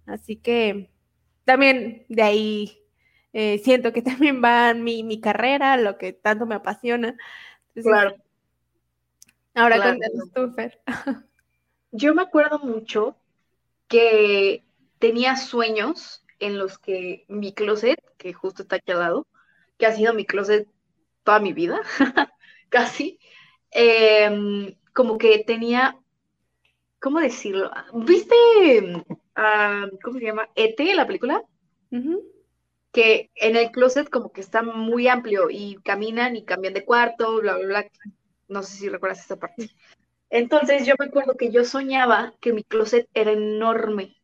[0.06, 0.90] así que
[1.44, 2.78] también de ahí
[3.32, 7.16] eh, siento que también va mi, mi, carrera, lo que tanto me apasiona.
[7.74, 8.16] claro.
[9.54, 10.80] Ahora cuéntanos tú, Fer.
[11.90, 13.16] Yo me acuerdo mucho
[13.88, 14.64] que
[14.98, 19.26] tenía sueños en los que mi closet, que justo está aquí al lado,
[19.78, 20.68] que ha sido mi closet
[21.24, 21.80] toda mi vida,
[22.68, 23.18] casi,
[23.70, 25.98] em, como que tenía,
[27.00, 27.70] ¿cómo decirlo?
[27.92, 28.36] ¿Viste,
[29.34, 30.48] ah, ¿cómo se llama?
[30.54, 31.42] ET, la película?
[32.92, 37.40] Que en el closet como que está muy amplio y caminan y cambian de cuarto,
[37.40, 37.86] bla, bla, bla.
[38.48, 39.70] No sé si recuerdas esa parte.
[40.30, 44.15] Entonces yo me acuerdo que yo soñaba que mi closet era enorme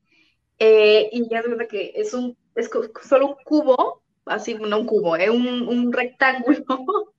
[0.64, 2.70] eh, y ya es que es, un, es
[3.02, 6.64] solo un cubo, así, no un cubo, eh, un, un rectángulo.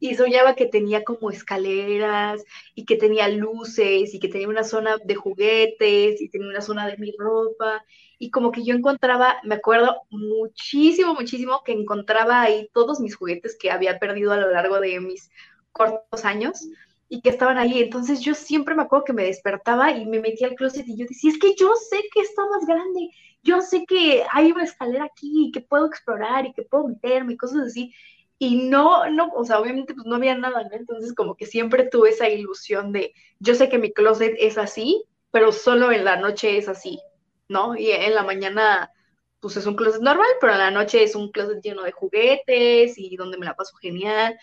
[0.00, 2.42] y soñaba que tenía como escaleras
[2.74, 6.86] y que tenía luces y que tenía una zona de juguetes y tenía una zona
[6.86, 7.84] de mi ropa
[8.18, 13.58] y como que yo encontraba, me acuerdo muchísimo, muchísimo que encontraba ahí todos mis juguetes
[13.60, 15.30] que había perdido a lo largo de mis
[15.72, 16.66] cortos años
[17.08, 17.82] y que estaban ahí.
[17.82, 21.06] Entonces yo siempre me acuerdo que me despertaba y me metía al closet y yo
[21.08, 23.10] decía, es que yo sé que está más grande,
[23.42, 27.34] yo sé que hay una escalera aquí y que puedo explorar y que puedo meterme
[27.34, 27.94] y cosas así.
[28.38, 30.70] Y no, no, o sea, obviamente pues no había nada, ¿no?
[30.72, 35.04] Entonces como que siempre tuve esa ilusión de, yo sé que mi closet es así,
[35.30, 37.00] pero solo en la noche es así,
[37.48, 37.76] ¿no?
[37.76, 38.92] Y en la mañana
[39.40, 42.98] pues es un closet normal, pero en la noche es un closet lleno de juguetes
[42.98, 44.38] y donde me la paso genial.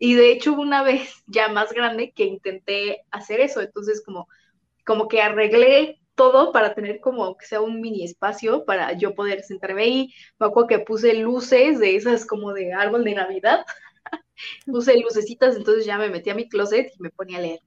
[0.00, 4.28] Y de hecho una vez ya más grande que intenté hacer eso, entonces como,
[4.84, 9.42] como que arreglé todo para tener como que sea un mini espacio para yo poder
[9.42, 10.14] sentarme ahí.
[10.38, 13.64] Me acuerdo que puse luces de esas como de árbol de Navidad.
[14.66, 17.60] puse lucecitas, entonces ya me metí a mi closet y me ponía a leer.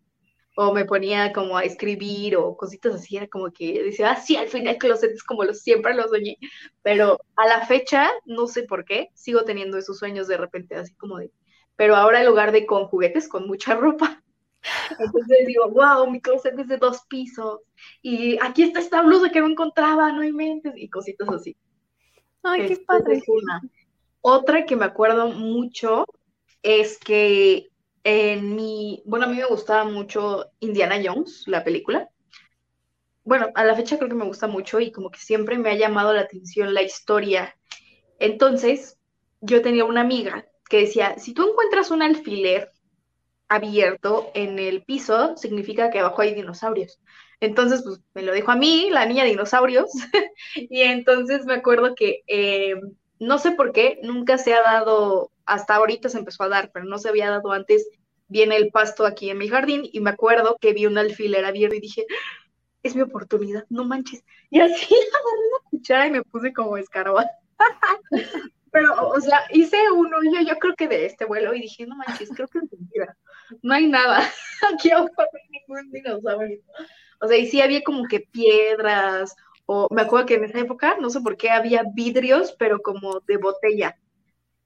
[0.56, 4.48] O me ponía como a escribir o cositas así, era como que decía, ah, al
[4.48, 6.38] final el closet es como lo, siempre lo soñé.
[6.82, 10.96] Pero a la fecha, no sé por qué, sigo teniendo esos sueños de repente, así
[10.96, 11.32] como de,
[11.76, 14.24] pero ahora en lugar de con juguetes, con mucha ropa.
[14.98, 17.60] Entonces digo, wow, mi closet es de dos pisos.
[18.02, 21.58] Y aquí está esta blusa que no encontraba, no hay mentes, y cositas así.
[22.44, 23.22] Ay, qué padre.
[24.22, 26.06] Otra que me acuerdo mucho
[26.62, 27.70] es que
[28.06, 32.10] en mi, bueno, a mí me gustaba mucho Indiana Jones, la película.
[33.26, 35.76] Bueno, a la fecha creo que me gusta mucho y como que siempre me ha
[35.76, 37.56] llamado la atención la historia.
[38.20, 38.98] Entonces,
[39.42, 42.72] yo tenía una amiga que decía, si tú encuentras un alfiler
[43.48, 47.00] abierto en el piso, significa que abajo hay dinosaurios.
[47.40, 49.92] Entonces, pues me lo dijo a mí, la niña dinosaurios,
[50.56, 52.74] y entonces me acuerdo que eh,
[53.20, 56.86] no sé por qué, nunca se ha dado, hasta ahorita se empezó a dar, pero
[56.86, 57.88] no se había dado antes
[58.28, 61.76] viene el pasto aquí en mi jardín, y me acuerdo que vi un alfiler abierto
[61.76, 62.08] y dije,
[62.82, 64.24] es mi oportunidad, no manches.
[64.50, 67.30] Y así agarré la cuchara y me puse como escarba.
[68.74, 71.96] Pero, o sea, hice uno, yo, yo creo que de este vuelo, y dije, no
[71.96, 73.16] manches, creo que es mentira.
[73.62, 74.28] No hay nada.
[74.74, 76.60] Aquí abajo no hay ningún dinosaurio.
[77.22, 79.36] O sea, y sí había como que piedras,
[79.68, 83.20] o me acuerdo que en esa época, no sé por qué, había vidrios, pero como
[83.22, 83.96] de botella,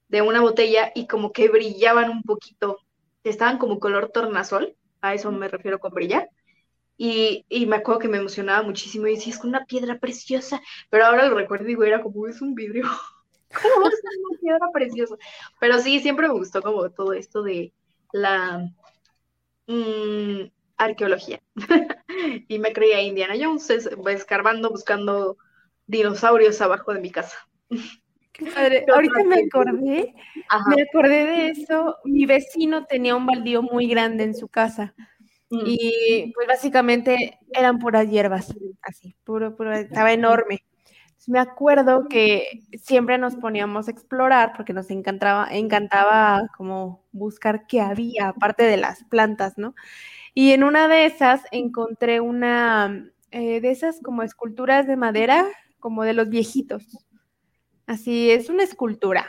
[0.08, 2.78] de una botella, y como que brillaban un poquito,
[3.24, 6.30] estaban como color tornasol, a eso me refiero con brillar.
[6.96, 11.04] Y, y, me acuerdo que me emocionaba muchísimo y decía, es una piedra preciosa, pero
[11.04, 12.84] ahora lo recuerdo y digo, era como, es un vidrio.
[13.54, 15.16] ¿Cómo va a ser una piedra preciosa?
[15.60, 17.72] Pero sí, siempre me gustó como todo esto de
[18.12, 18.70] la
[19.66, 21.40] mmm, arqueología.
[22.48, 25.36] y me creía Indiana Jones, escarbando, buscando
[25.86, 27.36] dinosaurios abajo de mi casa.
[28.94, 30.14] Ahorita me acordé,
[30.68, 31.96] me acordé de eso.
[32.04, 34.94] Mi vecino tenía un baldío muy grande en su casa.
[35.50, 35.62] Mm.
[35.64, 40.62] Y pues básicamente eran puras hierbas, así, puro, puro, estaba enorme.
[41.28, 47.82] Me acuerdo que siempre nos poníamos a explorar porque nos encantaba, encantaba como buscar qué
[47.82, 49.74] había, aparte de las plantas, ¿no?
[50.32, 55.46] Y en una de esas encontré una eh, de esas como esculturas de madera,
[55.80, 57.04] como de los viejitos.
[57.86, 59.26] Así es una escultura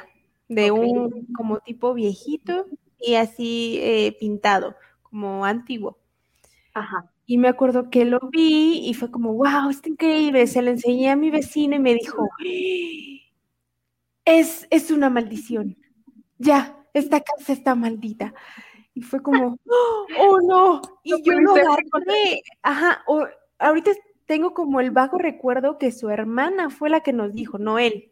[0.48, 2.66] de un como tipo viejito
[2.98, 5.98] y así eh, pintado, como antiguo.
[6.74, 7.12] Ajá.
[7.30, 10.48] Y me acuerdo que lo vi y fue como, wow, está increíble.
[10.48, 12.28] Se lo enseñé a mi vecino y me dijo,
[14.26, 15.78] es, es una maldición.
[16.40, 18.34] Ya, esta casa está maldita.
[18.96, 19.60] Y fue como,
[20.18, 22.42] oh no, y yo lo agarré.
[22.64, 23.06] Ajá,
[23.60, 23.92] ahorita
[24.26, 28.10] tengo como el vago recuerdo que su hermana fue la que nos dijo, no él.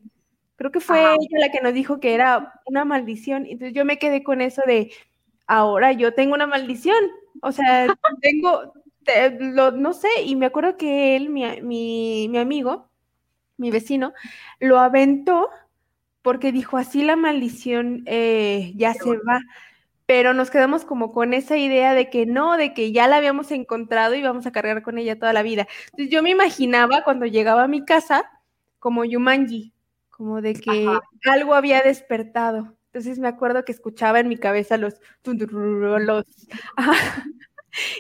[0.57, 3.47] Creo que fue ella la que nos dijo que era una maldición.
[3.47, 4.91] Entonces yo me quedé con eso de,
[5.47, 7.03] ahora yo tengo una maldición.
[7.41, 7.87] O sea,
[8.21, 8.73] tengo,
[9.39, 12.89] lo, no sé, y me acuerdo que él, mi, mi, mi amigo,
[13.57, 14.13] mi vecino,
[14.59, 15.49] lo aventó
[16.21, 19.39] porque dijo, así la maldición eh, ya se va
[20.07, 23.51] pero nos quedamos como con esa idea de que no, de que ya la habíamos
[23.51, 25.67] encontrado y vamos a cargar con ella toda la vida.
[25.91, 28.23] Entonces yo me imaginaba cuando llegaba a mi casa
[28.79, 29.73] como Yumanji,
[30.09, 30.87] como de que
[31.29, 32.77] algo había despertado.
[32.85, 36.25] Entonces me acuerdo que escuchaba en mi cabeza los los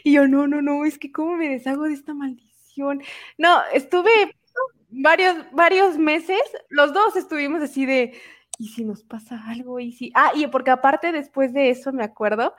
[0.03, 3.01] y yo no, no, no, es que cómo me deshago de esta maldición.
[3.37, 4.09] No, estuve
[4.89, 8.13] varios varios meses, los dos estuvimos así de
[8.57, 9.79] ¿y si nos pasa algo?
[9.79, 10.11] ¿Y si...
[10.15, 12.55] Ah, y porque aparte después de eso me acuerdo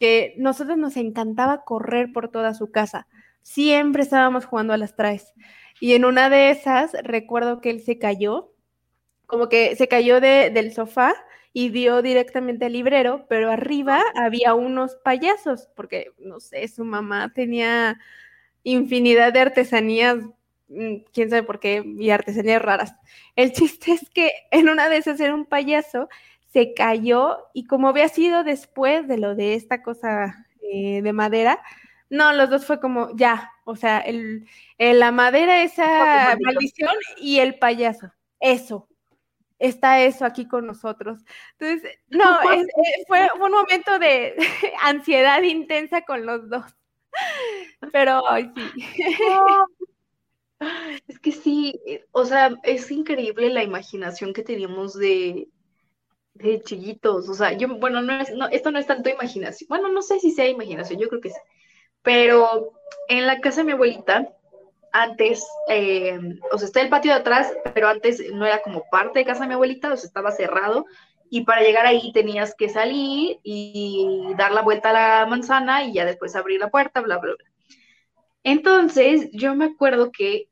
[0.00, 3.06] que nosotros nos encantaba correr por toda su casa.
[3.42, 5.32] Siempre estábamos jugando a las traes.
[5.80, 8.52] Y en una de esas recuerdo que él se cayó,
[9.26, 11.14] como que se cayó de, del sofá
[11.56, 17.32] y dio directamente al librero, pero arriba había unos payasos, porque no sé, su mamá
[17.32, 17.98] tenía
[18.62, 20.18] infinidad de artesanías
[20.68, 22.94] Mm, quién sabe por qué, y artesanías raras.
[23.36, 26.08] El chiste es que en una de esas era un payaso,
[26.52, 31.60] se cayó y como había sido después de lo de esta cosa eh, de madera,
[32.08, 34.46] no, los dos fue como, ya, o sea, el,
[34.78, 38.88] la madera, esa maldición y el payaso, eso,
[39.58, 41.24] está eso aquí con nosotros.
[41.58, 42.66] Entonces, no, eh,
[43.06, 44.36] fue, un momento de
[44.82, 46.64] ansiedad intensa con los dos.
[47.92, 48.22] Pero,
[48.54, 48.72] sí.
[51.06, 55.48] Es que sí, eh, o sea, es increíble la imaginación que teníamos de,
[56.34, 57.28] de chiquitos.
[57.28, 59.68] O sea, yo, bueno, no es, no, esto no es tanto imaginación.
[59.68, 61.36] Bueno, no sé si sea imaginación, yo creo que sí.
[62.02, 62.72] Pero
[63.08, 64.35] en la casa de mi abuelita,
[64.92, 66.18] antes, eh,
[66.52, 69.42] o sea, está el patio de atrás, pero antes no era como parte de casa
[69.42, 70.86] de mi abuelita, o sea, estaba cerrado.
[71.28, 75.94] Y para llegar ahí tenías que salir y dar la vuelta a la manzana y
[75.94, 77.50] ya después abrir la puerta, bla, bla, bla.
[78.44, 80.48] Entonces, yo me acuerdo que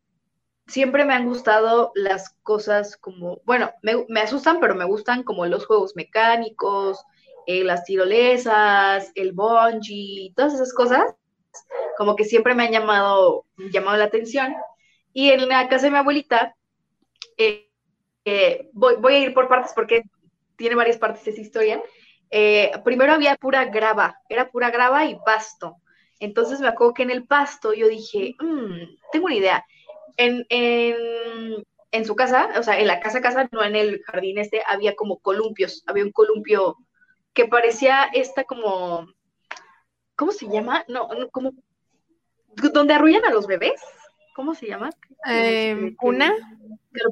[0.66, 5.66] siempre me han gustado las cosas como, bueno, me, asustan, pero me gustan como los
[5.66, 7.04] juegos mecánicos,
[7.46, 11.14] eh, las tirolesas, el bungee, todas esas cosas,
[11.96, 14.54] como que siempre me han llamado, llamado la atención.
[15.12, 16.56] Y en la casa de mi abuelita,
[17.36, 17.70] eh,
[18.24, 20.02] eh, voy, voy, a ir por partes porque
[20.56, 21.82] tiene varias partes esa historia.
[22.84, 25.76] primero había pura grava, era pura grava y pasto.
[26.20, 29.64] Entonces me acuerdo que en el pasto yo dije, mm, tengo una idea.
[30.16, 34.62] En, en, su casa, o sea, en la casa casa, no en el jardín este,
[34.66, 36.76] había como columpios, había un columpio
[37.34, 39.06] que parecía esta como,
[40.16, 40.84] ¿cómo se llama?
[40.88, 41.52] No, como,
[42.72, 43.80] donde arrullan a los bebés.
[44.34, 44.90] ¿Cómo se llama?
[45.28, 46.34] Eh, ¿Una?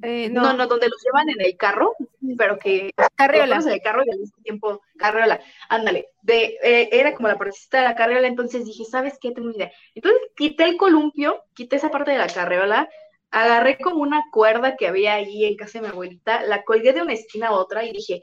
[0.03, 0.53] Eh, no.
[0.55, 0.66] no.
[0.66, 1.94] donde los llevan en el carro,
[2.36, 2.90] pero que...
[3.14, 3.59] Carriola.
[3.59, 5.40] En el carro y al mismo tiempo, carriola.
[5.68, 9.30] Ándale, de, eh, era como la partecita de la carriola, entonces dije, ¿sabes qué?
[9.30, 9.72] Tengo una idea.
[9.94, 12.88] Entonces quité el columpio, quité esa parte de la carriola,
[13.30, 17.03] agarré como una cuerda que había ahí en casa de mi abuelita, la colgué de
[17.03, 18.22] una esquina a otra y dije,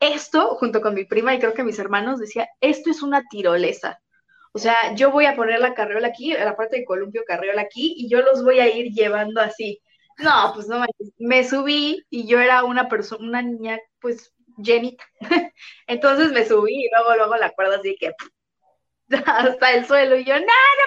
[0.00, 4.00] esto, junto con mi prima y creo que mis hermanos, decía, esto es una tirolesa.
[4.52, 7.94] O sea, yo voy a poner la carriola aquí, la parte de columpio carriola aquí,
[7.96, 9.80] y yo los voy a ir llevando así.
[10.18, 10.84] No, pues no,
[11.18, 15.04] me subí y yo era una persona, una niña, pues, llenita.
[15.86, 18.12] Entonces me subí y luego, luego la cuerda así que
[19.26, 20.44] hasta el suelo y yo, no, no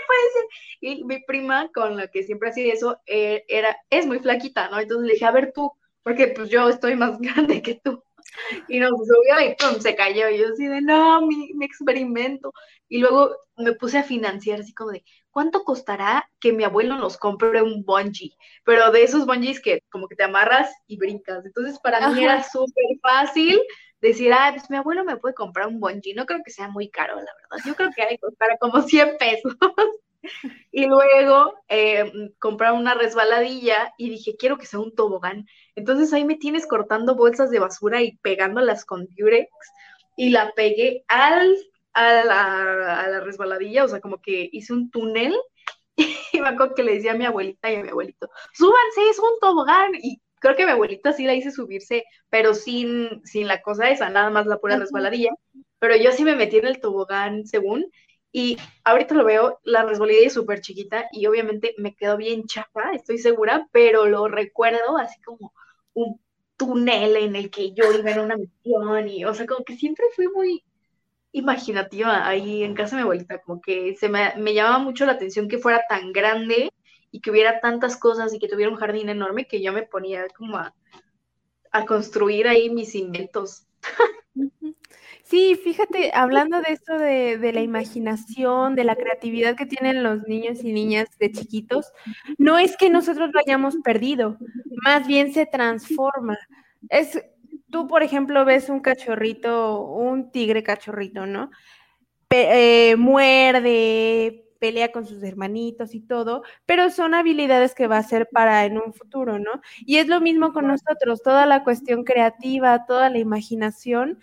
[0.07, 0.45] puede ser.
[0.81, 4.79] Y mi prima, con la que siempre hacía eso, eh, era, es muy flaquita, ¿no?
[4.79, 5.71] Entonces le dije, a ver tú,
[6.03, 8.03] porque pues yo estoy más grande que tú.
[8.67, 10.29] Y nos subió y pum, se cayó.
[10.29, 12.53] Y yo así de, no, mi, mi experimento.
[12.87, 17.17] Y luego me puse a financiar así como de, ¿cuánto costará que mi abuelo nos
[17.17, 18.35] compre un bungee?
[18.65, 21.45] Pero de esos bungees que como que te amarras y brincas.
[21.45, 23.59] Entonces para mí era súper fácil
[24.01, 26.13] decir, ah, pues mi abuelo me puede comprar un bungee.
[26.13, 27.65] No creo que sea muy caro, la verdad.
[27.65, 29.55] Yo creo que hay que costar como 100 pesos.
[30.71, 35.45] y luego eh, comprar una resbaladilla y dije, quiero que sea un tobogán.
[35.75, 39.49] Entonces ahí me tienes cortando bolsas de basura y pegándolas con Durex
[40.17, 41.55] y la pegué al,
[41.93, 45.35] a, la, a la resbaladilla, o sea, como que hice un túnel
[46.33, 49.19] y me acuerdo que le decía a mi abuelita y a mi abuelito, súbanse, es
[49.19, 49.91] un tobogán.
[50.01, 54.09] Y creo que mi abuelita sí la hice subirse, pero sin, sin la cosa esa,
[54.09, 55.31] nada más la pura resbaladilla.
[55.79, 57.85] Pero yo sí me metí en el tobogán, según,
[58.31, 62.91] y ahorita lo veo, la resbaladilla es súper chiquita y obviamente me quedó bien chapa,
[62.93, 65.53] estoy segura, pero lo recuerdo así como
[65.93, 66.19] un
[66.57, 70.05] túnel en el que yo iba en una misión y, o sea, como que siempre
[70.15, 70.63] fui muy
[71.31, 75.13] imaginativa ahí en casa de mi abuelita, como que se me, me llamaba mucho la
[75.13, 76.71] atención que fuera tan grande
[77.11, 80.27] y que hubiera tantas cosas y que tuviera un jardín enorme que yo me ponía
[80.37, 80.73] como a,
[81.71, 83.65] a construir ahí mis inventos.
[85.31, 90.27] Sí, fíjate, hablando de esto de, de, la imaginación, de la creatividad que tienen los
[90.27, 91.93] niños y niñas de chiquitos,
[92.37, 94.37] no es que nosotros lo hayamos perdido,
[94.83, 96.37] más bien se transforma.
[96.89, 97.17] Es,
[97.69, 101.49] tú, por ejemplo, ves un cachorrito, un tigre cachorrito, ¿no?
[102.27, 108.03] Pe eh, muerde, pelea con sus hermanitos y todo, pero son habilidades que va a
[108.03, 109.61] ser para en un futuro, ¿no?
[109.85, 114.19] Y es lo mismo con nosotros, toda la cuestión creativa, toda la imaginación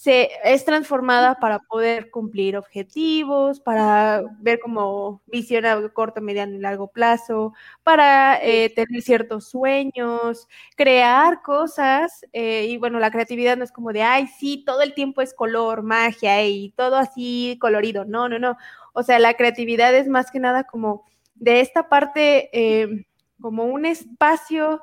[0.00, 6.58] se es transformada para poder cumplir objetivos, para ver como visión a corto, mediano y
[6.58, 12.24] largo plazo, para eh, tener ciertos sueños, crear cosas.
[12.32, 15.34] Eh, y bueno, la creatividad no es como de, ay, sí, todo el tiempo es
[15.34, 18.06] color, magia y todo así colorido.
[18.06, 18.56] No, no, no.
[18.94, 23.04] O sea, la creatividad es más que nada como de esta parte, eh,
[23.38, 24.80] como un espacio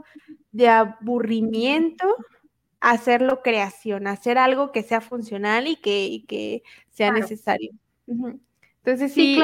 [0.52, 2.06] de aburrimiento
[2.92, 7.72] hacerlo creación, hacer algo que sea funcional y que, que sea necesario.
[8.08, 9.42] Entonces sí,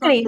[0.00, 0.24] sí,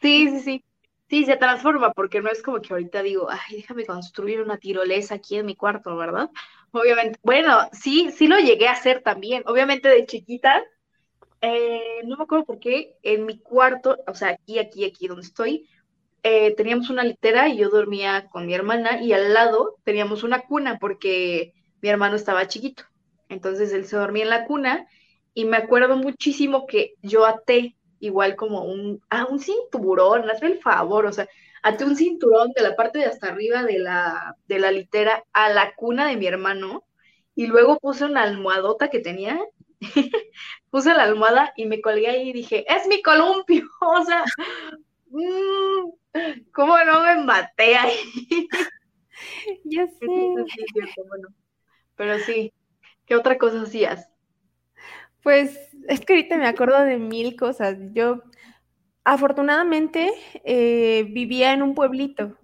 [0.00, 0.64] sí, sí,
[1.08, 5.16] sí, se transforma porque no es como que ahorita digo, ay, déjame construir una tirolesa
[5.16, 6.30] aquí en mi cuarto, ¿verdad?
[6.70, 10.62] Obviamente, bueno, sí, sí lo llegué a hacer también, obviamente de chiquita,
[11.40, 15.26] eh, no me acuerdo por qué, en mi cuarto, o sea, aquí, aquí, aquí donde
[15.26, 15.68] estoy,
[16.22, 20.40] eh, teníamos una litera y yo dormía con mi hermana y al lado teníamos una
[20.42, 22.84] cuna porque mi hermano estaba chiquito.
[23.28, 24.86] Entonces él se dormía en la cuna
[25.34, 30.60] y me acuerdo muchísimo que yo até igual como un, ah, un cinturón, hazme el
[30.60, 31.28] favor, o sea,
[31.62, 35.48] até un cinturón de la parte de hasta arriba de la, de la litera a
[35.50, 36.84] la cuna de mi hermano
[37.34, 39.38] y luego puse una almohadota que tenía,
[40.70, 44.24] puse la almohada y me colgué ahí y dije, es mi columpio, o sea,
[45.10, 45.90] mmm,
[46.52, 47.94] ¿Cómo no me maté ahí?
[49.64, 50.06] Ya sé.
[51.96, 52.52] pero sí,
[53.06, 54.10] ¿qué otra cosa hacías?
[55.22, 57.76] Pues es que ahorita me acuerdo de mil cosas.
[57.92, 58.22] Yo
[59.04, 60.10] afortunadamente
[60.44, 62.36] eh, vivía en un pueblito.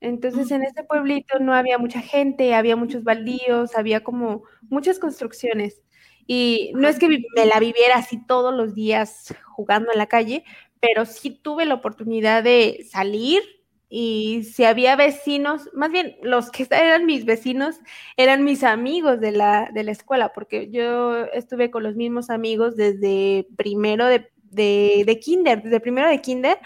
[0.00, 5.82] Entonces en ese pueblito no había mucha gente, había muchos baldíos, había como muchas construcciones.
[6.26, 10.44] Y no es que me la viviera así todos los días jugando en la calle,
[10.80, 13.42] pero sí tuve la oportunidad de salir
[13.92, 17.80] y si había vecinos, más bien los que eran mis vecinos
[18.16, 22.76] eran mis amigos de la, de la escuela, porque yo estuve con los mismos amigos
[22.76, 26.58] desde primero de, de, de kinder, desde primero de kinder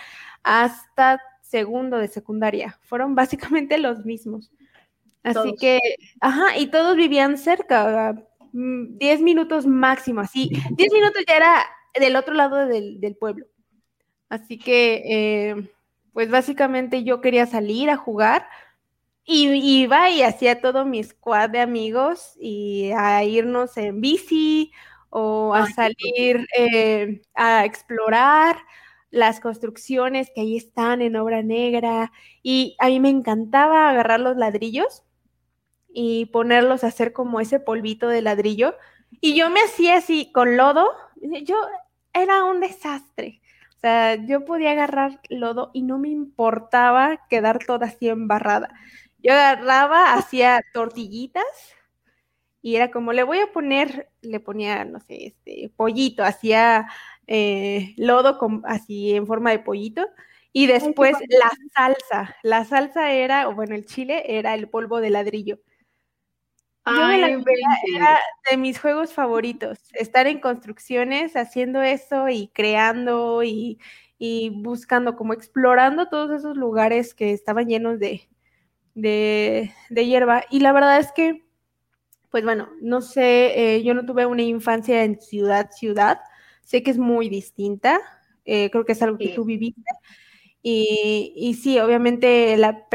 [0.42, 2.78] hasta segundo de secundaria.
[2.82, 4.52] Fueron básicamente los mismos.
[5.22, 5.78] Así que,
[6.20, 8.12] ajá, y todos vivían cerca,
[8.52, 10.50] 10 mm, minutos máximo, así.
[10.76, 11.66] 10 minutos ya era
[11.98, 13.46] del otro lado del, del pueblo.
[14.34, 15.02] Así que,
[15.50, 15.70] eh,
[16.12, 18.48] pues básicamente yo quería salir a jugar
[19.24, 19.48] y
[19.82, 24.72] iba y hacía todo mi squad de amigos y a irnos en bici
[25.10, 28.58] o a salir eh, a explorar
[29.10, 32.10] las construcciones que ahí están en obra negra.
[32.42, 35.04] Y a mí me encantaba agarrar los ladrillos
[35.92, 38.74] y ponerlos a hacer como ese polvito de ladrillo.
[39.20, 40.90] Y yo me hacía así con lodo.
[41.44, 41.56] Yo
[42.12, 43.40] era un desastre
[43.84, 48.74] sea, yo podía agarrar lodo y no me importaba quedar toda así embarrada.
[49.18, 51.44] Yo agarraba, hacía tortillitas
[52.62, 56.88] y era como, le voy a poner, le ponía, no sé, este, pollito, hacía
[57.26, 60.06] eh, lodo así en forma de pollito.
[60.50, 62.36] Y después la salsa.
[62.42, 65.58] La salsa era, o bueno, el chile era el polvo de ladrillo.
[66.86, 67.28] Yo la
[67.96, 68.20] era
[68.50, 73.78] de mis juegos favoritos, estar en construcciones haciendo eso y creando y,
[74.56, 78.28] buscando, como explorando todos esos lugares que estaban llenos de,
[78.94, 80.44] de, hierba.
[80.50, 81.46] Y la verdad es que,
[82.30, 86.20] pues bueno, no sé, eh, yo no tuve una infancia en ciudad, ciudad,
[86.62, 87.98] sé que es muy distinta,
[88.44, 89.82] eh, creo que es algo que tú viviste.
[90.62, 92.86] Y, y sí, obviamente la,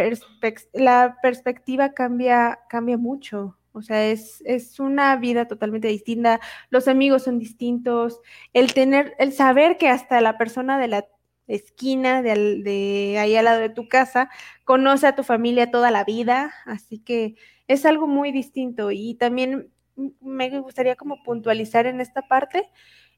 [0.73, 3.58] la perspectiva cambia, cambia mucho.
[3.71, 6.39] O sea, es, es, una vida totalmente distinta,
[6.69, 8.19] los amigos son distintos,
[8.53, 11.07] el tener, el saber que hasta la persona de la
[11.47, 14.29] esquina, de, de, ahí al lado de tu casa,
[14.65, 17.35] conoce a tu familia toda la vida, así que
[17.67, 18.91] es algo muy distinto.
[18.91, 19.71] Y también
[20.21, 22.69] me gustaría como puntualizar en esta parte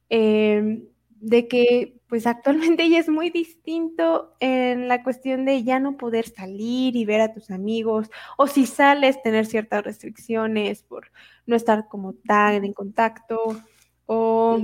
[0.09, 0.87] em,
[1.21, 6.27] de que pues actualmente ya es muy distinto en la cuestión de ya no poder
[6.27, 11.11] salir y ver a tus amigos, o si sales, tener ciertas restricciones por
[11.45, 13.61] no estar como tan en contacto,
[14.07, 14.59] o,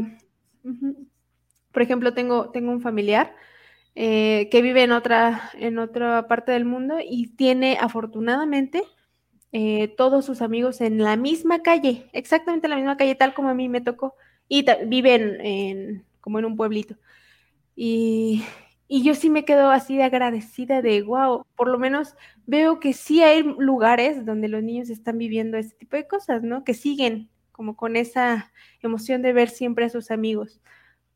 [1.71, 3.33] por ejemplo, tengo, tengo un familiar
[3.95, 8.83] eh, que vive en otra, en otra parte del mundo y tiene afortunadamente
[9.51, 13.49] eh, todos sus amigos en la misma calle, exactamente en la misma calle, tal como
[13.49, 14.15] a mí me tocó,
[14.49, 16.97] y viven en, como en un pueblito.
[17.73, 18.43] Y,
[18.89, 22.15] yo sí me quedo así de agradecida de, wow, por lo menos
[22.45, 26.65] veo que sí hay lugares donde los niños están viviendo este tipo de cosas, ¿no?
[26.65, 28.51] Que siguen como con esa
[28.81, 30.59] emoción de ver siempre a sus amigos.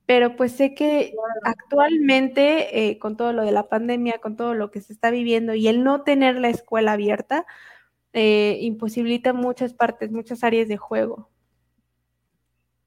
[0.06, 4.72] Pero pues sé que actualmente, eh, con todo lo de la pandemia, con todo lo
[4.72, 7.46] que se está viviendo y el no tener la escuela abierta,
[8.14, 11.31] eh, imposibilita muchas partes, muchas áreas de juego.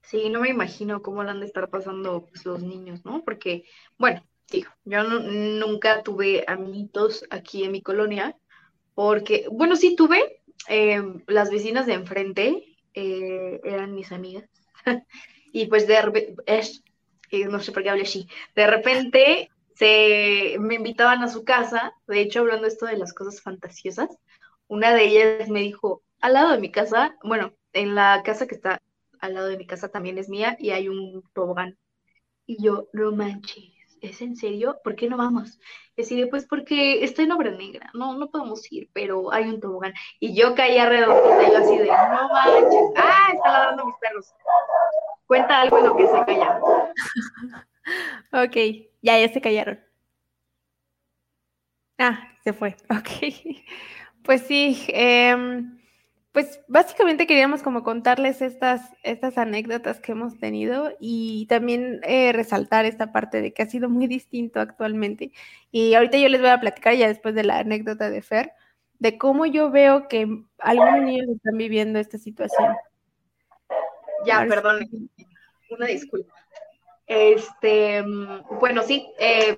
[0.05, 3.24] Sí, no me imagino cómo lo han de estar pasando pues, los niños, ¿no?
[3.24, 3.64] Porque,
[3.98, 8.36] bueno, digo, yo nunca tuve amiguitos aquí en mi colonia,
[8.94, 14.48] porque, bueno, sí tuve, eh, las vecinas de enfrente eh, eran mis amigas,
[15.52, 16.34] y pues de repente,
[17.48, 22.20] no sé por qué hablé así, de repente se me invitaban a su casa, de
[22.20, 24.11] hecho, hablando esto de las cosas fantasiosas,
[24.68, 28.55] una de ellas me dijo, al lado de mi casa, bueno, en la casa que
[28.55, 28.80] está
[29.25, 31.79] al lado de mi casa también es mía y hay un tobogán.
[32.47, 34.79] Y yo, no manches, ¿es en serio?
[34.85, 35.59] ¿Por qué no vamos?
[35.97, 39.61] Y así pues porque está en obra negra, no, no podemos ir, pero hay un
[39.61, 39.95] tobogán.
[40.20, 43.29] Y yo caí alrededor de yo así de, no manches, ¡ah!
[43.33, 44.35] Están ladrando mis perros.
[45.27, 46.61] Cuenta algo en lo que se calla.
[48.45, 49.81] ok, ya, ya se callaron.
[51.99, 53.57] Ah, se fue, ok.
[54.22, 55.37] Pues sí, eh,
[56.35, 62.87] pues básicamente queríamos como contarles estas, estas anécdotas que hemos tenido y también eh, resaltar
[62.87, 65.30] esta parte de que ha sido muy distinto actualmente.
[65.70, 68.51] Y ahorita yo les voy a platicar ya después de la anécdota de Fer,
[68.99, 70.26] de cómo yo veo que
[70.59, 72.74] algunos niños están viviendo esta situación.
[74.26, 74.89] Ya, perdón,
[75.70, 76.35] una disculpa.
[77.07, 79.57] Este, mm, bueno, sí, eh,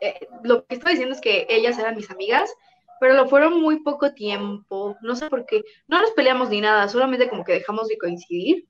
[0.00, 2.52] eh, lo que estoy diciendo es que ellas eran mis amigas
[3.00, 6.88] pero lo fueron muy poco tiempo, no sé por qué, no nos peleamos ni nada,
[6.88, 8.66] solamente como que dejamos de coincidir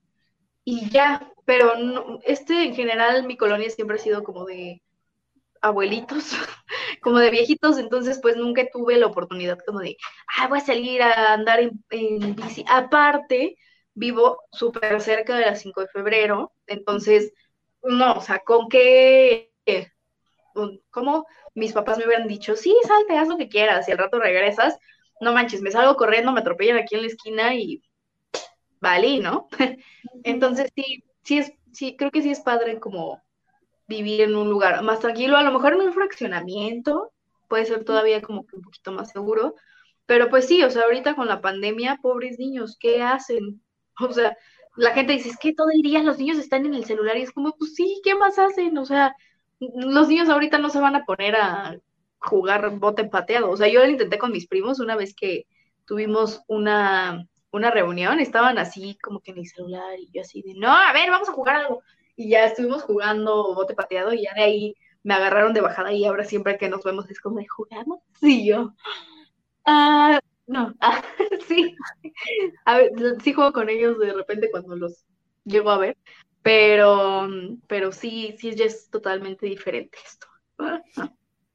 [0.64, 1.72] y ya, pero
[2.24, 4.82] este en general mi colonia siempre ha sido como de
[5.62, 6.32] abuelitos,
[7.02, 9.96] como de viejitos, entonces pues nunca tuve la oportunidad como de,
[10.38, 12.64] ah, voy a salir a andar en, en bici.
[12.68, 13.56] Aparte,
[13.94, 17.32] vivo súper cerca de la 5 de febrero, entonces,
[17.82, 19.52] no, o sea, con qué,
[20.90, 21.26] ¿cómo?
[21.54, 24.78] mis papás me hubieran dicho, sí, salte, haz lo que quieras, y al rato regresas,
[25.20, 27.82] no manches, me salgo corriendo, me atropellan aquí en la esquina y
[28.80, 29.48] vale, ¿no?
[30.24, 33.22] Entonces sí, sí es, sí, creo que sí es padre como
[33.88, 37.12] vivir en un lugar más tranquilo, a lo mejor en un fraccionamiento,
[37.48, 39.54] puede ser todavía como que un poquito más seguro,
[40.06, 43.62] pero pues sí, o sea, ahorita con la pandemia, pobres niños, ¿qué hacen?
[43.98, 44.36] O sea,
[44.76, 47.22] la gente dice, es que todo el día los niños están en el celular y
[47.22, 48.76] es como, pues sí, ¿qué más hacen?
[48.76, 49.16] O sea,
[49.60, 51.76] los niños ahorita no se van a poner a
[52.18, 53.50] jugar bote pateado.
[53.50, 55.46] O sea, yo lo intenté con mis primos una vez que
[55.86, 60.54] tuvimos una, una reunión, estaban así como que en el celular y yo así de,
[60.54, 61.82] no, a ver, vamos a jugar algo.
[62.16, 66.04] Y ya estuvimos jugando bote pateado y ya de ahí me agarraron de bajada y
[66.04, 68.00] ahora siempre que nos vemos es como de, ¿jugamos?
[68.20, 68.74] Sí, yo.
[69.64, 71.02] Ah, no, ah,
[71.48, 71.76] sí.
[72.64, 72.92] A ver,
[73.22, 75.04] sí juego con ellos de repente cuando los
[75.44, 75.96] llego a ver,
[76.46, 77.28] pero,
[77.66, 80.28] pero sí, sí, es totalmente diferente esto.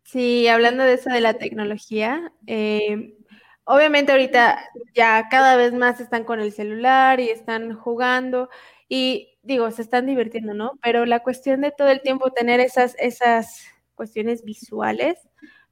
[0.03, 3.15] Sí, hablando de eso de la tecnología, eh,
[3.63, 4.59] obviamente ahorita
[4.93, 8.49] ya cada vez más están con el celular y están jugando
[8.89, 10.73] Y digo, se están divirtiendo, ¿no?
[10.83, 13.63] Pero la cuestión de todo el tiempo tener esas, esas
[13.95, 15.17] cuestiones visuales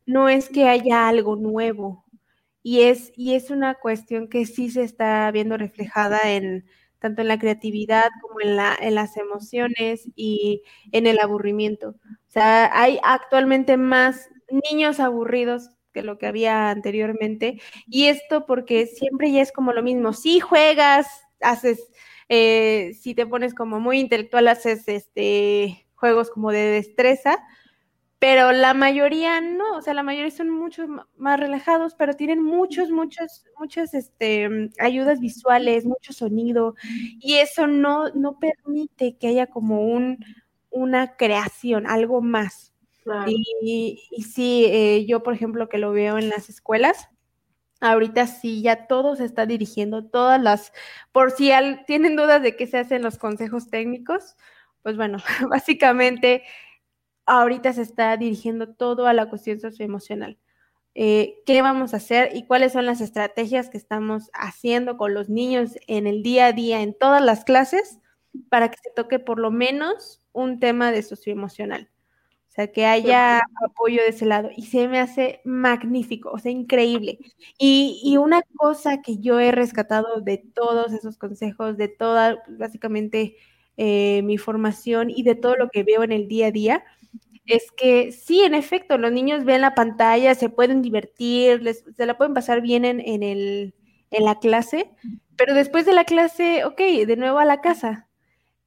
[0.05, 2.05] no es que haya algo nuevo.
[2.63, 6.65] Y es, y es una cuestión que sí se está viendo reflejada en
[6.99, 11.89] tanto en la creatividad como en, la, en las emociones y en el aburrimiento.
[11.89, 17.61] O sea, hay actualmente más niños aburridos que lo que había anteriormente.
[17.87, 20.13] Y esto porque siempre ya es como lo mismo.
[20.13, 21.07] Si juegas,
[21.41, 21.89] haces,
[22.29, 27.37] eh, si te pones como muy intelectual, haces este juegos como de destreza,
[28.19, 30.85] pero la mayoría no, o sea, la mayoría son mucho
[31.17, 36.75] más relajados, pero tienen muchos, muchos, muchas este, ayudas visuales, mucho sonido,
[37.19, 40.23] y eso no, no permite que haya como un,
[40.69, 42.73] una creación, algo más.
[43.25, 47.07] Y, y, sí, eh, yo por ejemplo que lo veo en las escuelas,
[47.81, 50.73] ahorita sí, ya todo se está dirigiendo, todas las,
[51.11, 51.51] por si
[51.87, 54.35] tienen dudas de qué se hacen los consejos técnicos,
[54.83, 55.17] pues bueno,
[55.49, 56.43] básicamente
[57.29, 60.37] ahorita se está dirigiendo todo a la cuestión socioemocional.
[60.95, 65.29] Eh, ¿Qué vamos a hacer y cuáles son las estrategias que estamos haciendo con los
[65.29, 67.99] niños en el día a día, en todas las clases,
[68.49, 71.89] para que se toque por lo menos un tema de socioemocional?
[72.49, 74.49] O sea, que haya apoyo de ese lado.
[74.57, 77.19] Y se me hace magnífico, o sea, increíble.
[77.59, 83.37] Y, una cosa que yo he rescatado de todos esos consejos, de toda, básicamente,
[83.77, 86.83] eh, mi formación y de todo lo que veo en el día a día,
[87.49, 92.05] es que sí, en efecto, los niños ven la pantalla, se pueden divertir, les, se
[92.05, 93.75] la pueden pasar bien en, en, el,
[94.11, 94.91] en la clase,
[95.35, 98.07] pero después de la clase, ok, de nuevo a la casa,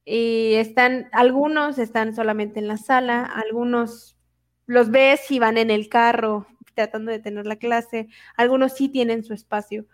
[0.05, 4.17] y están, algunos están solamente en la sala, algunos
[4.65, 9.23] los ves y van en el carro tratando de tener la clase, algunos sí tienen
[9.23, 9.85] su espacio.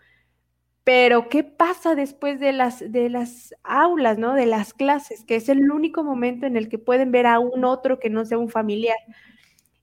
[0.92, 4.34] Pero, ¿qué pasa después de las, de las aulas, ¿no?
[4.34, 7.64] De las clases, que es el único momento en el que pueden ver a un
[7.64, 8.96] otro que no sea un familiar.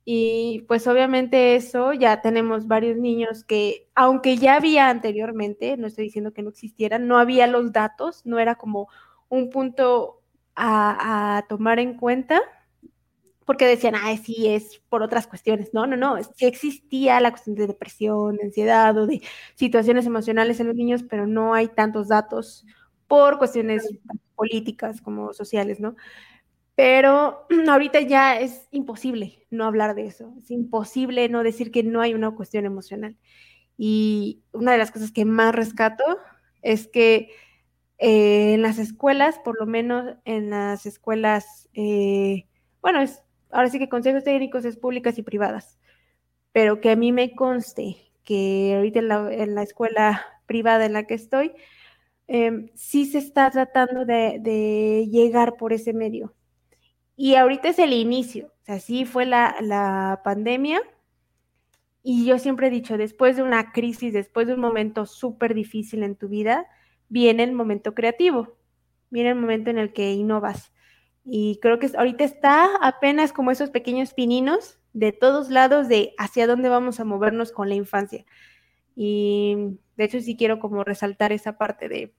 [0.03, 6.03] Y pues obviamente eso ya tenemos varios niños que, aunque ya había anteriormente, no estoy
[6.03, 8.89] diciendo que no existieran, no había los datos, no era como
[9.29, 10.21] un punto
[10.57, 12.41] a, tomar en cuenta,
[13.47, 15.73] porque decían, ay, sí, es por otras cuestiones.
[15.73, 19.21] No, no, no, sí existía la cuestión de depresión, de ansiedad o de
[19.55, 22.65] situaciones emocionales en los niños, pero no hay tantos datos
[23.07, 23.89] por cuestiones
[24.35, 25.95] políticas como sociales, ¿no?
[26.75, 32.01] Pero ahorita ya es imposible no hablar de eso, es imposible no decir que no
[32.01, 33.15] hay una cuestión emocional.
[33.77, 36.03] Y una de las cosas que más rescato
[36.61, 37.29] es que
[37.97, 42.45] eh, en las escuelas, por lo menos en las escuelas, eh,
[42.81, 45.79] bueno, es, ahora sí que consejos técnicos es públicas y privadas,
[46.51, 51.13] pero que a mí me conste que ahorita en la, escuela privada en la que
[51.13, 51.53] estoy,
[52.27, 56.35] em, sí se está tratando de, llegar por ese medio.
[57.15, 60.81] Y ahorita es el inicio, o sea, sí fue la, la pandemia,
[62.09, 66.03] y yo siempre he dicho, después de una crisis, después de un momento súper difícil
[66.03, 66.65] en tu vida,
[67.09, 68.57] viene el momento creativo,
[69.09, 70.71] viene el momento en el que innovas.
[71.29, 76.47] Y creo que ahorita está apenas como esos pequeños pininos de todos lados de hacia
[76.47, 78.25] dónde vamos a movernos con la infancia.
[78.95, 82.13] Y de hecho sí quiero como resaltar esa parte de,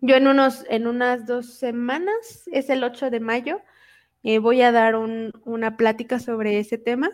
[0.00, 3.60] yo en, unos, en unas dos semanas, es el 8 de mayo,
[4.24, 7.10] eh, voy a dar una plática sobre ese tema.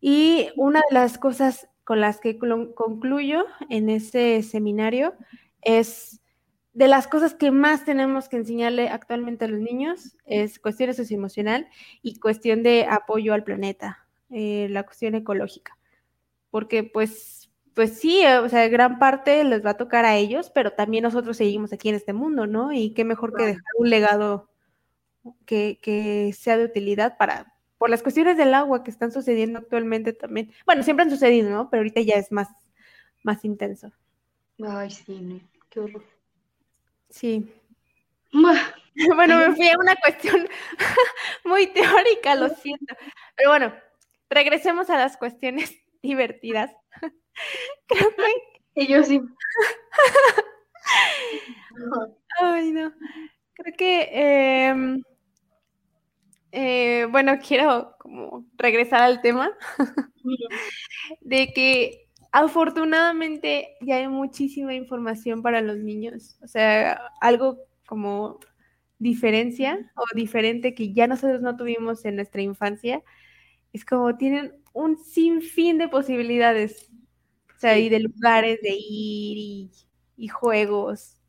[0.00, 5.14] Y una de las cosas con las que concluyo en ese seminario
[5.62, 6.20] es
[6.78, 11.66] de las cosas que más tenemos que enseñarle actualmente a los niños, es cuestión socioemocional
[12.02, 15.76] y cuestión de apoyo al planeta, eh, la cuestión ecológica.
[16.50, 20.72] Porque pues, pues sí, o sea, gran parte les va a tocar a ellos, pero
[20.72, 22.72] también nosotros seguimos aquí en este mundo, ¿no?
[22.72, 24.48] Y qué mejor que dejar un legado
[25.46, 30.12] que, que sea de utilidad para, por las cuestiones del agua que están sucediendo actualmente
[30.12, 30.52] también.
[30.64, 31.70] Bueno, siempre han sucedido, ¿no?
[31.70, 32.46] Pero ahorita ya es más,
[33.24, 33.90] más intenso.
[34.62, 36.17] Ay, sí, qué horror.
[37.10, 37.50] Sí.
[39.14, 40.48] Bueno, me fui a una cuestión
[41.44, 42.96] muy teórica, lo siento.
[43.36, 43.74] Pero bueno,
[44.30, 46.72] regresemos a las cuestiones divertidas.
[47.86, 48.82] Creo que...
[48.82, 49.20] Y yo sí.
[52.40, 52.92] Ay, no.
[53.54, 55.02] Creo que, em,
[56.52, 59.50] eh, bueno, quiero como regresar al tema
[61.20, 66.38] de que afortunadamente ya hay muchísima información para los niños.
[66.42, 68.38] O sea, algo como
[68.98, 73.02] diferencia o diferente que ya nosotros no tuvimos en nuestra infancia,
[73.72, 76.90] es como tienen un sinfín de posibilidades.
[77.56, 79.70] O sea, y de lugares de ir
[80.16, 81.20] y, juegos.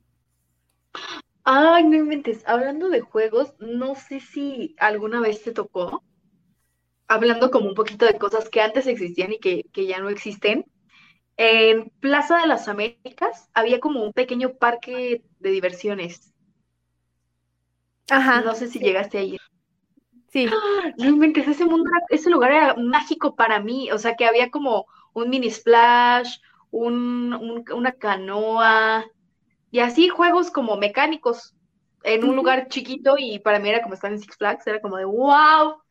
[1.43, 2.43] Ay, no inventes.
[2.47, 6.03] Hablando de juegos, no sé si alguna vez te tocó,
[7.07, 10.65] hablando como un poquito de cosas que antes existían y que, que ya no existen.
[11.39, 16.35] En Plaza de las Américas había como un pequeño parque de diversiones.
[18.09, 18.41] Ajá.
[18.41, 19.39] No sé si llegaste a ir.
[20.31, 20.47] Sí.
[20.51, 20.93] ¡Ah!
[20.97, 23.91] No inventes, ese mundo, era- ese lugar era mágico para mí.
[23.91, 26.37] O sea, que había como un mini splash,
[26.71, 29.05] un, un- una canoa,
[29.71, 31.55] y así juegos como mecánicos
[32.03, 34.97] en un lugar chiquito y para mí era como estar en Six Flags, era como
[34.97, 35.81] de wow.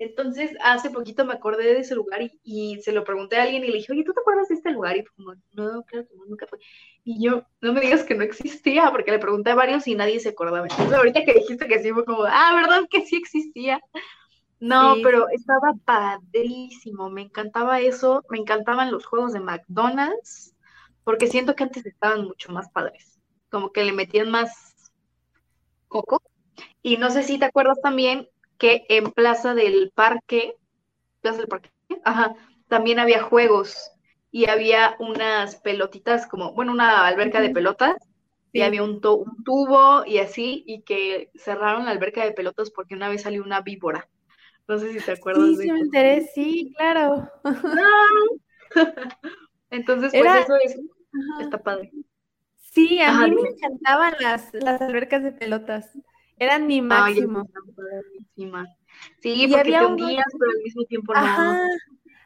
[0.00, 3.64] Entonces, hace poquito me acordé de ese lugar y, y se lo pregunté a alguien
[3.64, 4.96] y le dije, oye, ¿tú te acuerdas de este lugar?
[4.96, 6.60] Y fue como, no, claro que no, nunca fue.
[7.02, 10.20] Y yo, no me digas que no existía, porque le pregunté a varios y nadie
[10.20, 10.68] se acordaba.
[10.68, 13.80] Entonces, ahorita que dijiste que sí, fue como, ah, ¿verdad que sí existía?
[14.60, 20.54] No, Sí, pero estaba padrísimo, me encantaba eso, me encantaban los juegos de McDonald's,
[21.04, 23.20] porque siento que antes estaban mucho más padres,
[23.50, 24.92] como que le metían más
[25.88, 26.22] coco.
[26.82, 28.28] Y no sé si te acuerdas también
[28.58, 30.54] que en Plaza del Parque,
[31.20, 31.70] Plaza del Parque,
[32.04, 32.34] ajá,
[32.68, 33.90] también había juegos
[34.30, 37.96] y había unas pelotitas como, bueno, una alberca de pelotas
[38.52, 42.94] y había un, un tubo y así, y que cerraron la alberca de pelotas porque
[42.94, 44.08] una vez salió una víbora.
[44.68, 47.28] No sé si te acuerdas Sí, de sí me enteré, sí, claro.
[49.70, 50.80] Entonces, pues Era, eso es,
[51.38, 51.94] está padre.
[52.72, 55.90] Sí, a Ajá, mí me encantaban las, las albercas de pelotas.
[56.38, 57.44] Eran mi Ay, máximo.
[57.44, 57.60] está
[59.20, 61.20] Sí, Y porque había te unos, pero al mismo tiempo no.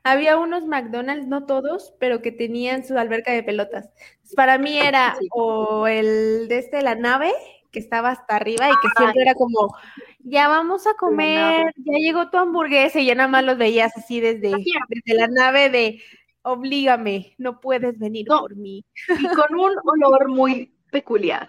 [0.04, 3.90] había unos McDonald's, no todos, pero que tenían su alberca de pelotas.
[4.36, 5.28] Para mí era Sí.
[5.32, 7.32] o el de este, la nave,
[7.70, 9.74] que estaba hasta arriba y que Ay, siempre era como,
[10.20, 14.20] ya vamos a comer, ya llegó tu hamburguesa y ya nada más los veías así
[14.20, 14.50] desde,
[14.88, 16.02] desde la nave de,
[16.42, 18.84] oblígame, no puedes venir No, por mí.
[19.08, 19.72] y con un
[20.04, 21.48] olor muy peculiar,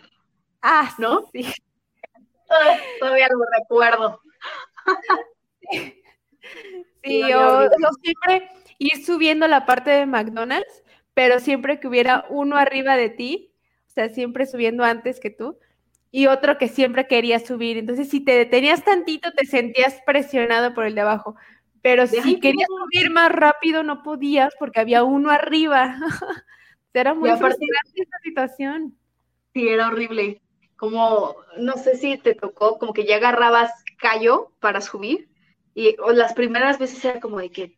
[0.62, 1.26] Ah, ¿no?
[1.34, 1.46] sí.
[3.00, 4.22] Todavía lo recuerdo.
[5.72, 6.04] Sí,
[7.04, 7.88] Sí, olía o, horrible.
[7.90, 13.10] o siempre ir subiendo la parte de McDonald's, pero siempre que hubiera uno arriba de
[13.10, 13.54] ti,
[13.90, 15.60] o sea, siempre subiendo antes que tú,
[16.12, 17.78] y otro que siempre quería subir.
[17.78, 21.36] Entonces, si te detenías tantito, te sentías presionado por el de abajo.
[21.82, 22.86] Pero si ay, querías no.
[22.86, 25.98] subir más rápido, no podías porque había uno arriba.
[26.94, 28.98] Era muy frustrante esa situación.
[29.54, 30.43] sí, era horrible.
[30.84, 35.30] Como, no sé si te tocó, como que ya agarrabas callo para subir,
[35.74, 37.78] y las primeras veces era como de que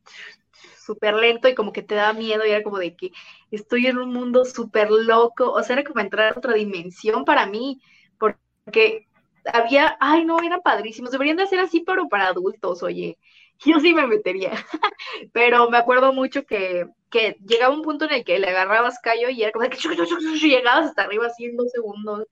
[0.84, 3.12] súper lento y como que te daba miedo y era como de que
[3.52, 7.46] estoy en un mundo súper loco, o sea, era como entrar a otra dimensión para
[7.46, 7.80] mí,
[8.18, 9.06] porque
[9.54, 13.20] había, ay no, eran padrísimos, deberían de hacer así, pero para adultos, oye,
[13.64, 14.54] yo sí me metería,
[15.32, 19.30] pero me acuerdo mucho que, que llegaba un punto en el que le agarrabas callo
[19.30, 19.78] y era como de que
[20.50, 22.26] llegabas hasta arriba así en dos segundos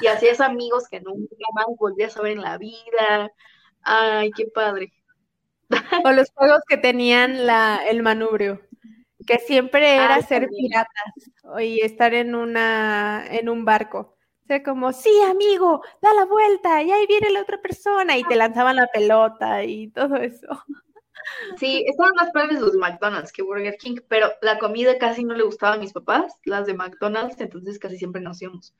[0.00, 3.30] y hacías amigos que nunca más volvías a ver en la vida,
[3.82, 4.92] ay, qué padre.
[6.04, 8.60] O los juegos que tenían la, el manubrio,
[9.26, 10.68] que siempre era Ay, ser también.
[10.68, 14.16] piratas y estar en una, en un barco.
[14.44, 18.24] O sea, como, sí, amigo, da la vuelta, y ahí viene la otra persona, y
[18.24, 20.48] te lanzaban la pelota y todo eso.
[21.56, 25.44] Sí, estaban más padres los McDonald's que Burger King, pero la comida casi no le
[25.44, 28.74] gustaba a mis papás, las de McDonald's, entonces casi siempre nos íbamos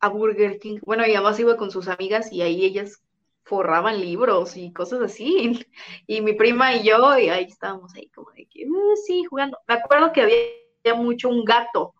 [0.00, 0.78] a Burger King.
[0.84, 3.02] Bueno, mamá se iba con sus amigas y ahí ellas
[3.44, 5.66] forraban libros y cosas así.
[6.06, 9.58] Y mi prima y yo, y ahí estábamos ahí como de que, "Uh, sí, jugando.
[9.68, 11.94] Me acuerdo que había mucho un gato,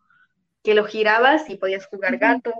[0.62, 2.52] que lo girabas y podías jugar gato,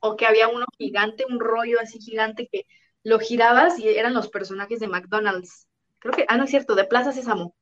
[0.00, 2.66] o que había uno gigante, un rollo así gigante que
[3.02, 5.68] lo girabas y eran los personajes de McDonald's.
[5.98, 7.54] Creo que, ah, no es cierto, de Plaza Sésamo.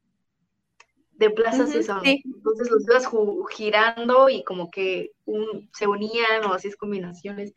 [1.18, 2.02] De Plaza Sésamo.
[2.02, 2.22] sí.
[2.24, 3.08] Entonces los ibas
[3.50, 7.54] girando y como que un- se unían o hacías combinaciones.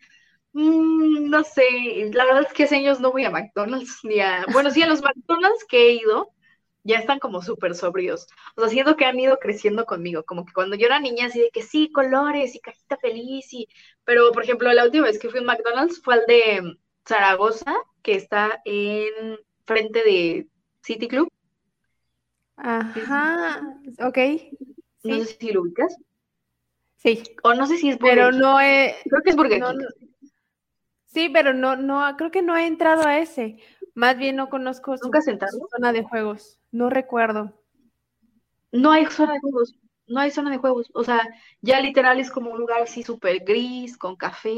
[0.54, 1.64] Mm, no sé,
[2.14, 4.88] la verdad es que hace años no voy a McDonald's ni a, bueno, sí, a
[4.88, 6.32] los McDonald's que he ido
[6.84, 8.28] ya están como súper sobrios.
[8.56, 11.40] O sea, siento que han ido creciendo conmigo, como que cuando yo era niña así
[11.42, 13.68] de que sí, colores y cajita feliz y,
[14.06, 16.78] pero por ejemplo, la última vez que fui a McDonald's fue al de
[17.08, 20.48] Zaragoza, que está en frente de
[20.82, 21.30] City Club.
[22.58, 23.62] Ajá,
[24.00, 24.18] ok,
[25.04, 25.98] No sé si lo ubicas.
[26.98, 28.44] sí, O no sé si es Burger pero King.
[28.44, 29.80] no he, Creo que es Burger no, King.
[29.80, 29.88] no-
[31.06, 33.58] sí, pero no, no, creo que no he entrado a ese.
[33.96, 35.58] Más bien no conozco su, ¿Nunca has entrado?
[35.60, 36.60] su zona de juegos.
[36.72, 37.54] No recuerdo.
[38.72, 39.76] No hay zona de juegos,
[40.08, 40.88] no hay zona de juegos.
[40.94, 41.22] O sea,
[41.62, 44.56] ya literal es como un lugar así súper gris, con café,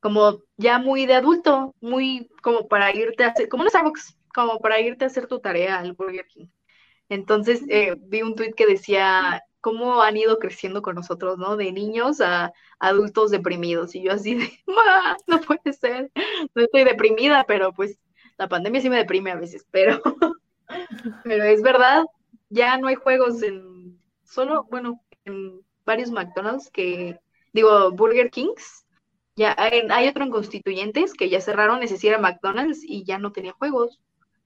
[0.00, 4.58] como ya muy de adulto, muy como para irte a hacer, como un Starbucks, como
[4.60, 6.46] para irte a hacer tu tarea al Burger King.
[7.14, 11.56] Entonces eh, vi un tweet que decía, cómo han ido creciendo con nosotros, ¿no?
[11.56, 13.94] De niños a adultos deprimidos.
[13.94, 14.50] Y yo así de,
[15.26, 16.10] no puede ser,
[16.54, 17.98] no estoy deprimida, pero pues
[18.36, 20.02] la pandemia sí me deprime a veces, pero,
[21.24, 22.04] pero es verdad,
[22.50, 27.18] ya no hay juegos en, solo, bueno, en varios McDonald's que,
[27.54, 28.84] digo, Burger Kings,
[29.34, 33.18] ya hay, hay otro en Constituyentes que ya cerraron, ese sí era McDonald's y ya
[33.18, 33.98] no tenía juegos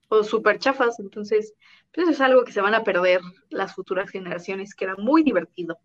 [0.08, 1.54] o súper chafas, entonces
[1.92, 5.78] pues es algo que se van a perder las futuras generaciones, que era muy divertido.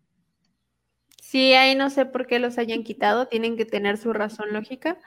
[1.20, 4.98] Sí, ahí no sé por qué los hayan quitado, tienen que tener su razón lógica,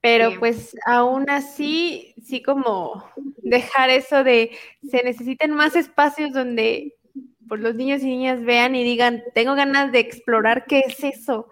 [0.00, 3.04] pero pues aún así, sí como
[3.38, 4.56] dejar eso de
[4.88, 6.94] se necesitan más espacios donde
[7.48, 11.50] pues, los niños y niñas vean y digan, tengo ganas de explorar qué es eso,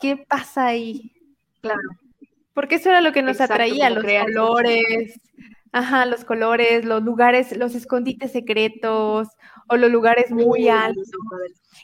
[0.00, 1.12] qué pasa ahí.
[1.62, 1.80] Claro.
[2.52, 5.20] Porque eso era lo que nos atraía, los colores,
[5.74, 9.26] Ajá, los colores, los lugares, los escondites secretos
[9.68, 11.10] o los lugares muy altos.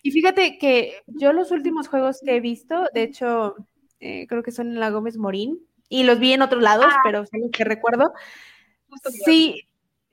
[0.05, 3.57] Y fíjate que yo los últimos juegos que he visto, de hecho,
[3.99, 7.01] eh, creo que son en la Gómez Morín, y los vi en otros lados, ah.
[7.03, 8.13] pero son los que recuerdo.
[9.25, 9.65] Sí,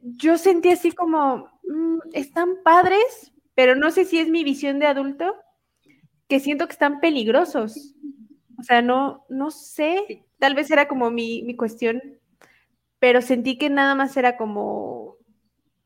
[0.01, 4.87] yo sentí así como, mm, están padres, pero no sé si es mi visión de
[4.87, 5.35] adulto,
[6.27, 7.93] que siento que están peligrosos.
[8.57, 12.01] O sea, no, no sé, tal vez era como mi, mi cuestión
[12.99, 15.17] pero sentí que nada más era como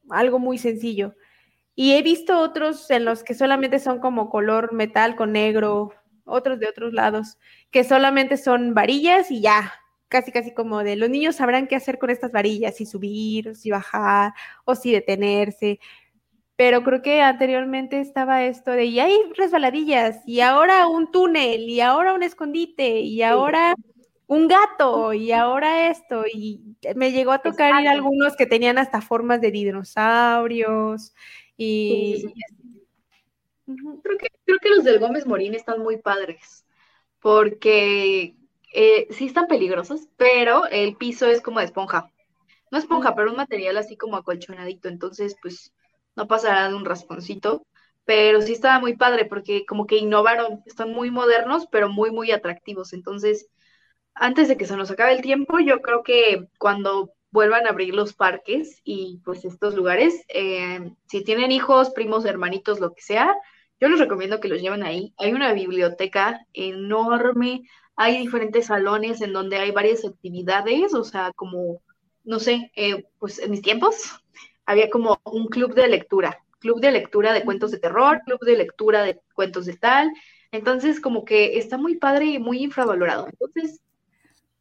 [0.10, 1.16] algo muy sencillo.
[1.76, 5.94] Y he visto otros en los que solamente son como color metal con negro,
[6.26, 7.38] otros de otros lados,
[7.72, 9.74] que solamente son varillas y ya,
[10.10, 13.72] casi casi como de los niños sabrán qué hacer con estas varillas, si subir, si
[13.72, 14.34] bajar,
[14.66, 15.80] o si detenerse.
[16.56, 21.82] Pero creo que anteriormente estaba esto de, y hay resbaladillas, y ahora un túnel, y
[21.82, 23.76] ahora un escondite, y ahora
[24.32, 29.02] un gato y ahora esto, y me llegó a tocar ir algunos que tenían hasta
[29.02, 31.14] formas de dinosaurios
[31.58, 32.34] y...
[33.66, 36.66] Creo, que, creo que los del Gómez Morín están muy padres,
[37.20, 38.38] porque
[38.74, 42.10] eh, sí están peligrosos, pero el piso es como de esponja.
[42.72, 45.74] No esponja, pero un material así como acolchonadito, entonces pues
[46.16, 47.68] no pasará de un rasponcito,
[48.06, 52.32] pero sí estaba muy padre porque como que innovaron, están muy modernos, pero muy, muy
[52.32, 53.50] atractivos, entonces
[54.14, 57.96] antes de que se nos acabe el tiempo, yo creo que cuando vuelvan a abrir
[57.96, 63.36] los parques y pues estos lugares, eh, si tienen hijos, primos, hermanitos, lo que sea,
[63.80, 65.14] yo les recomiendo que los lleven ahí.
[65.18, 67.64] Hay una biblioteca enorme,
[67.96, 71.82] hay diferentes salones en donde hay varias actividades, o sea, como,
[72.24, 74.22] no sé, eh, pues en mis tiempos
[74.66, 78.58] había como un club de lectura, club de lectura de cuentos de terror, club de
[78.58, 80.12] lectura de cuentos de tal.
[80.52, 83.28] Entonces, como que está muy padre y muy infravalorado.
[83.28, 83.82] Entonces,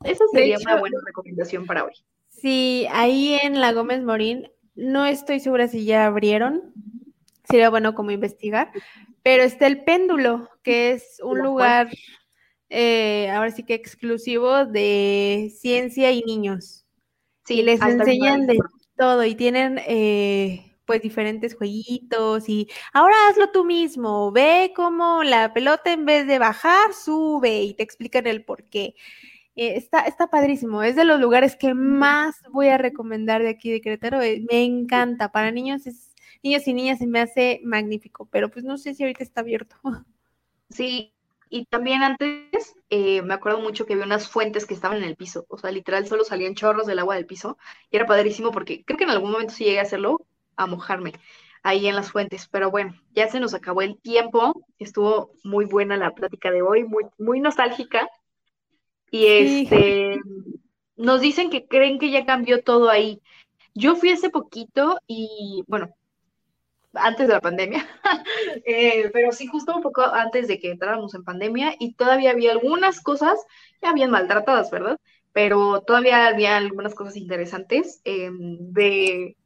[0.04, 1.92] esa sería una buena recomendación para hoy.
[2.28, 6.72] Sí, ahí en la Gómez Morín, no estoy segura si ya abrieron,
[7.48, 8.70] sería bueno como investigar,
[9.22, 11.90] pero está el péndulo, que es un lugar,
[12.70, 16.86] eh, ahora sí que exclusivo de ciencia y niños.
[17.44, 18.58] Sí, les enseñan de
[18.96, 25.52] todo y tienen eh, pues diferentes jueguitos y ahora hazlo tú mismo, ve cómo la
[25.52, 28.94] pelota en vez de bajar sube y te explican el por qué.
[29.56, 33.70] Eh, está, está padrísimo, es de los lugares que más voy a recomendar de aquí
[33.70, 34.22] de Querétaro.
[34.22, 38.64] Eh, me encanta, para niños es, niños y niñas se me hace magnífico, pero pues
[38.64, 39.76] no sé si ahorita está abierto.
[40.72, 41.12] Sí,
[41.48, 45.16] y también antes eh, me acuerdo mucho que había unas fuentes que estaban en el
[45.16, 47.58] piso, o sea, literal solo salían chorros del agua del piso
[47.90, 50.24] y era padrísimo porque creo que en algún momento sí llegué a hacerlo,
[50.54, 51.12] a mojarme
[51.64, 55.96] ahí en las fuentes, pero bueno, ya se nos acabó el tiempo, estuvo muy buena
[55.96, 58.08] la plática de hoy, muy, muy nostálgica
[59.10, 60.20] y este,
[60.96, 63.20] nos dicen que creen que ya cambió todo ahí.
[63.74, 65.94] Yo fui hace poquito y, bueno,
[66.94, 67.86] antes de la pandemia,
[68.64, 72.52] eh, pero sí, justo un poco antes de que entráramos en pandemia y todavía había
[72.52, 73.38] algunas cosas,
[73.82, 74.98] ya habían maltratadas, ¿verdad?
[75.32, 79.36] Pero todavía había algunas cosas interesantes em, de,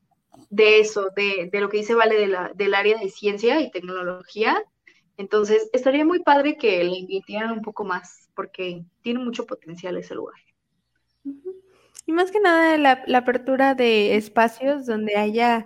[0.51, 3.71] de eso, de, de, lo que dice Vale de la, del área de ciencia y
[3.71, 4.63] tecnología.
[5.17, 10.15] Entonces, estaría muy padre que le invitaran un poco más porque tiene mucho potencial ese
[10.15, 10.37] lugar.
[12.07, 15.65] Y más que nada la, apertura de espacios donde haya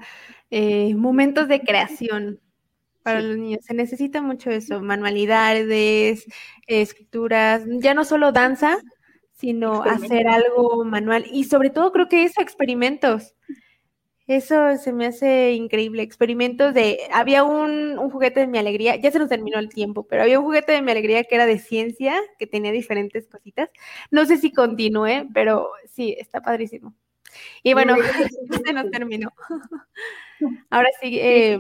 [0.51, 2.41] eh, momentos de creación
[3.03, 3.65] para los niños.
[3.65, 6.27] Se necesita mucho eso, manualidades,
[6.67, 8.79] escrituras, ya no solo danza,
[9.33, 11.25] sino hacer algo manual.
[11.33, 13.35] Y sobre todo creo que eso, experimentos.
[14.29, 16.03] Eso se me hace increíble.
[16.03, 17.01] Experimentos de.
[17.13, 20.45] Había un, juguete de mi alegría, ya se nos terminó el tiempo, pero había un
[20.45, 23.71] juguete de mi alegría que era de ciencia, que tenía diferentes cositas.
[24.11, 26.95] No sé si continúe, pero sí, está padrísimo.
[27.63, 27.97] Y bueno,
[28.67, 29.33] se nos terminó.
[30.71, 31.59] Ahora sí, eh,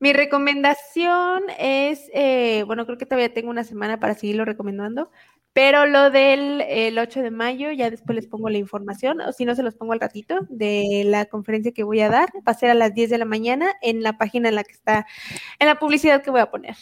[0.00, 5.10] Mi recomendación es, eh, bueno, creo que todavía tengo una semana para seguirlo recomendando,
[5.52, 9.44] pero lo del el 8 de mayo, ya después les pongo la información, o si
[9.44, 12.54] no se los pongo al ratito, de la conferencia que voy a dar, va a
[12.54, 15.06] ser a las 10 de la mañana en la página en la que está,
[15.58, 16.76] en la publicidad que voy a poner.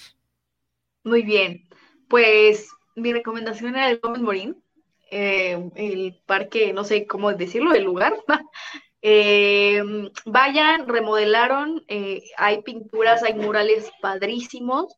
[1.04, 1.66] Muy bien,
[2.08, 4.62] pues mi recomendación era el Gómez Morín,
[5.10, 8.14] eh, el parque, no sé cómo decirlo, el lugar.
[9.00, 9.80] Eh,
[10.26, 14.92] vayan, remodelaron, eh, hay pinturas, hay murales padrísimos.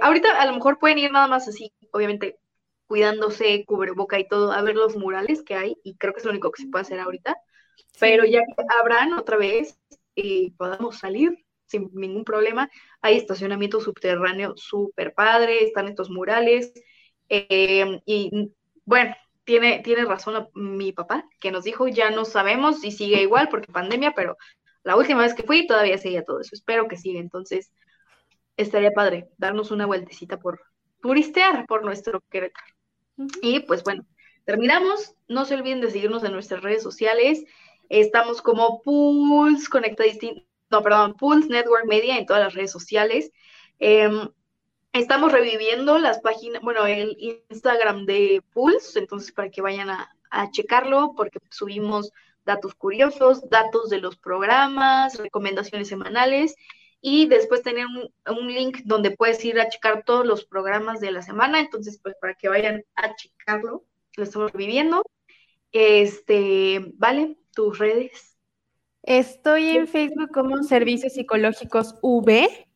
[0.00, 2.38] ahorita a lo mejor pueden ir nada más así, obviamente
[2.86, 6.30] cuidándose, cubreboca y todo, a ver los murales que hay, y creo que es lo
[6.30, 7.36] único que se puede hacer ahorita.
[8.00, 9.78] Pero ya que abran otra vez
[10.14, 12.70] y podamos salir sin ningún problema,
[13.00, 16.72] hay estacionamiento subterráneo súper padre, están estos murales,
[17.28, 18.52] y
[18.84, 19.14] bueno,
[19.44, 23.72] tiene, tiene razón mi papá, que nos dijo, ya no sabemos si sigue igual porque
[23.72, 24.36] pandemia, pero
[24.82, 26.50] la última vez que fui todavía seguía todo eso.
[26.52, 27.18] Espero que siga.
[27.18, 27.72] Entonces,
[28.56, 30.60] estaría padre darnos una vueltecita por
[31.00, 32.75] turistear por nuestro Querétaro.
[33.42, 34.04] Y pues bueno,
[34.44, 35.14] terminamos.
[35.28, 37.44] No se olviden de seguirnos en nuestras redes sociales.
[37.88, 43.30] Estamos como Pulse Conecta Distinto, no, perdón, Pulse Network Media en todas las redes sociales.
[43.78, 44.28] Em,
[44.96, 47.18] Estamos reviviendo las páginas, bueno, el
[47.50, 50.10] Instagram de Pulse, entonces para que vayan a,
[50.52, 52.12] checarlo, porque subimos
[52.46, 56.56] datos curiosos, datos de los programas, recomendaciones semanales
[57.08, 61.22] y después tener un, link donde puedes ir a checar todos los programas de la
[61.22, 63.84] semana, entonces pues para que vayan a checarlo,
[64.16, 65.04] lo estamos reviviendo.
[65.70, 68.36] Este, vale, tus redes.
[69.04, 72.66] Estoy en Facebook como Servicios Psicológicos V.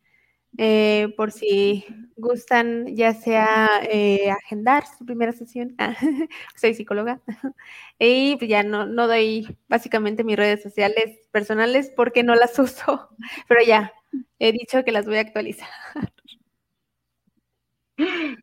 [0.58, 1.84] Eh, por si
[2.16, 5.76] gustan ya sea eh, agendar su primera sesión,
[6.56, 7.20] soy psicóloga,
[7.98, 13.08] y pues ya no, no doy básicamente mis redes sociales personales porque no las uso,
[13.48, 13.92] pero ya
[14.38, 15.68] he dicho que las voy a actualizar.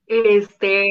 [0.06, 0.88] Este,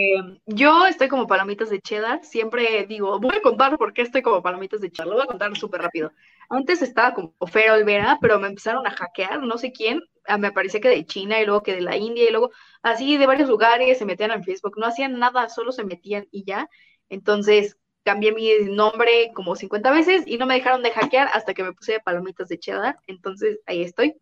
[0.46, 4.42] yo estoy como palomitas de cheddar, siempre digo, voy a contar por qué estoy como
[4.42, 6.12] palomitas de cheddar, lo voy a contar súper rápido.
[6.50, 10.00] Antes estaba como Fero Olvera, pero me empezaron a hackear, no sé quién,
[10.38, 12.50] me parecía que de China y luego que de la India y luego
[12.82, 16.44] así de varios lugares se metían en Facebook, no hacían nada, solo se metían y
[16.44, 16.68] ya.
[17.08, 21.62] Entonces cambié mi nombre como 50 veces y no me dejaron de hackear hasta que
[21.64, 22.98] me puse palomitas de cheddar.
[23.06, 24.16] Entonces ahí estoy.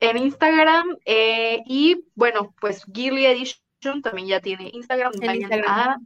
[0.00, 5.12] En Instagram eh, y bueno, pues Girly Edition también ya tiene Instagram.
[5.22, 5.64] Instagram.
[5.68, 5.98] A,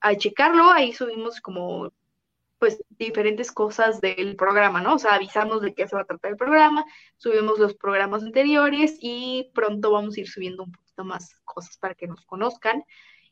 [0.00, 1.92] a checarlo, ahí subimos como
[2.58, 4.94] pues diferentes cosas del programa, ¿no?
[4.94, 6.84] O sea, avisamos de qué se va a tratar el programa,
[7.18, 11.94] subimos los programas anteriores y pronto vamos a ir subiendo un poquito más cosas para
[11.94, 12.82] que nos conozcan.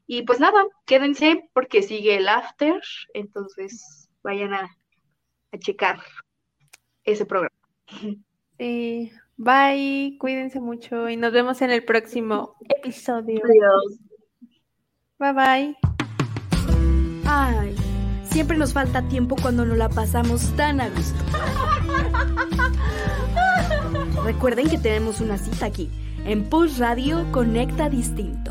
[0.07, 2.83] Y pues nada, quédense porque sigue el after,
[3.15, 4.77] entonces vayan a,
[5.59, 6.03] checar
[7.05, 7.57] ese programa.
[8.59, 13.41] Sí, bye, cuídense mucho y nos vemos en el próximo episodio.
[13.45, 14.01] Adiós.
[15.19, 15.77] Bye bye.
[17.27, 17.75] Ay.
[18.33, 21.23] Siempre nos falta tiempo cuando nos la pasamos tan a gusto.
[24.25, 25.91] Recuerden que tenemos una cita aquí,
[26.25, 28.42] en Post Radio Conecta Distinto.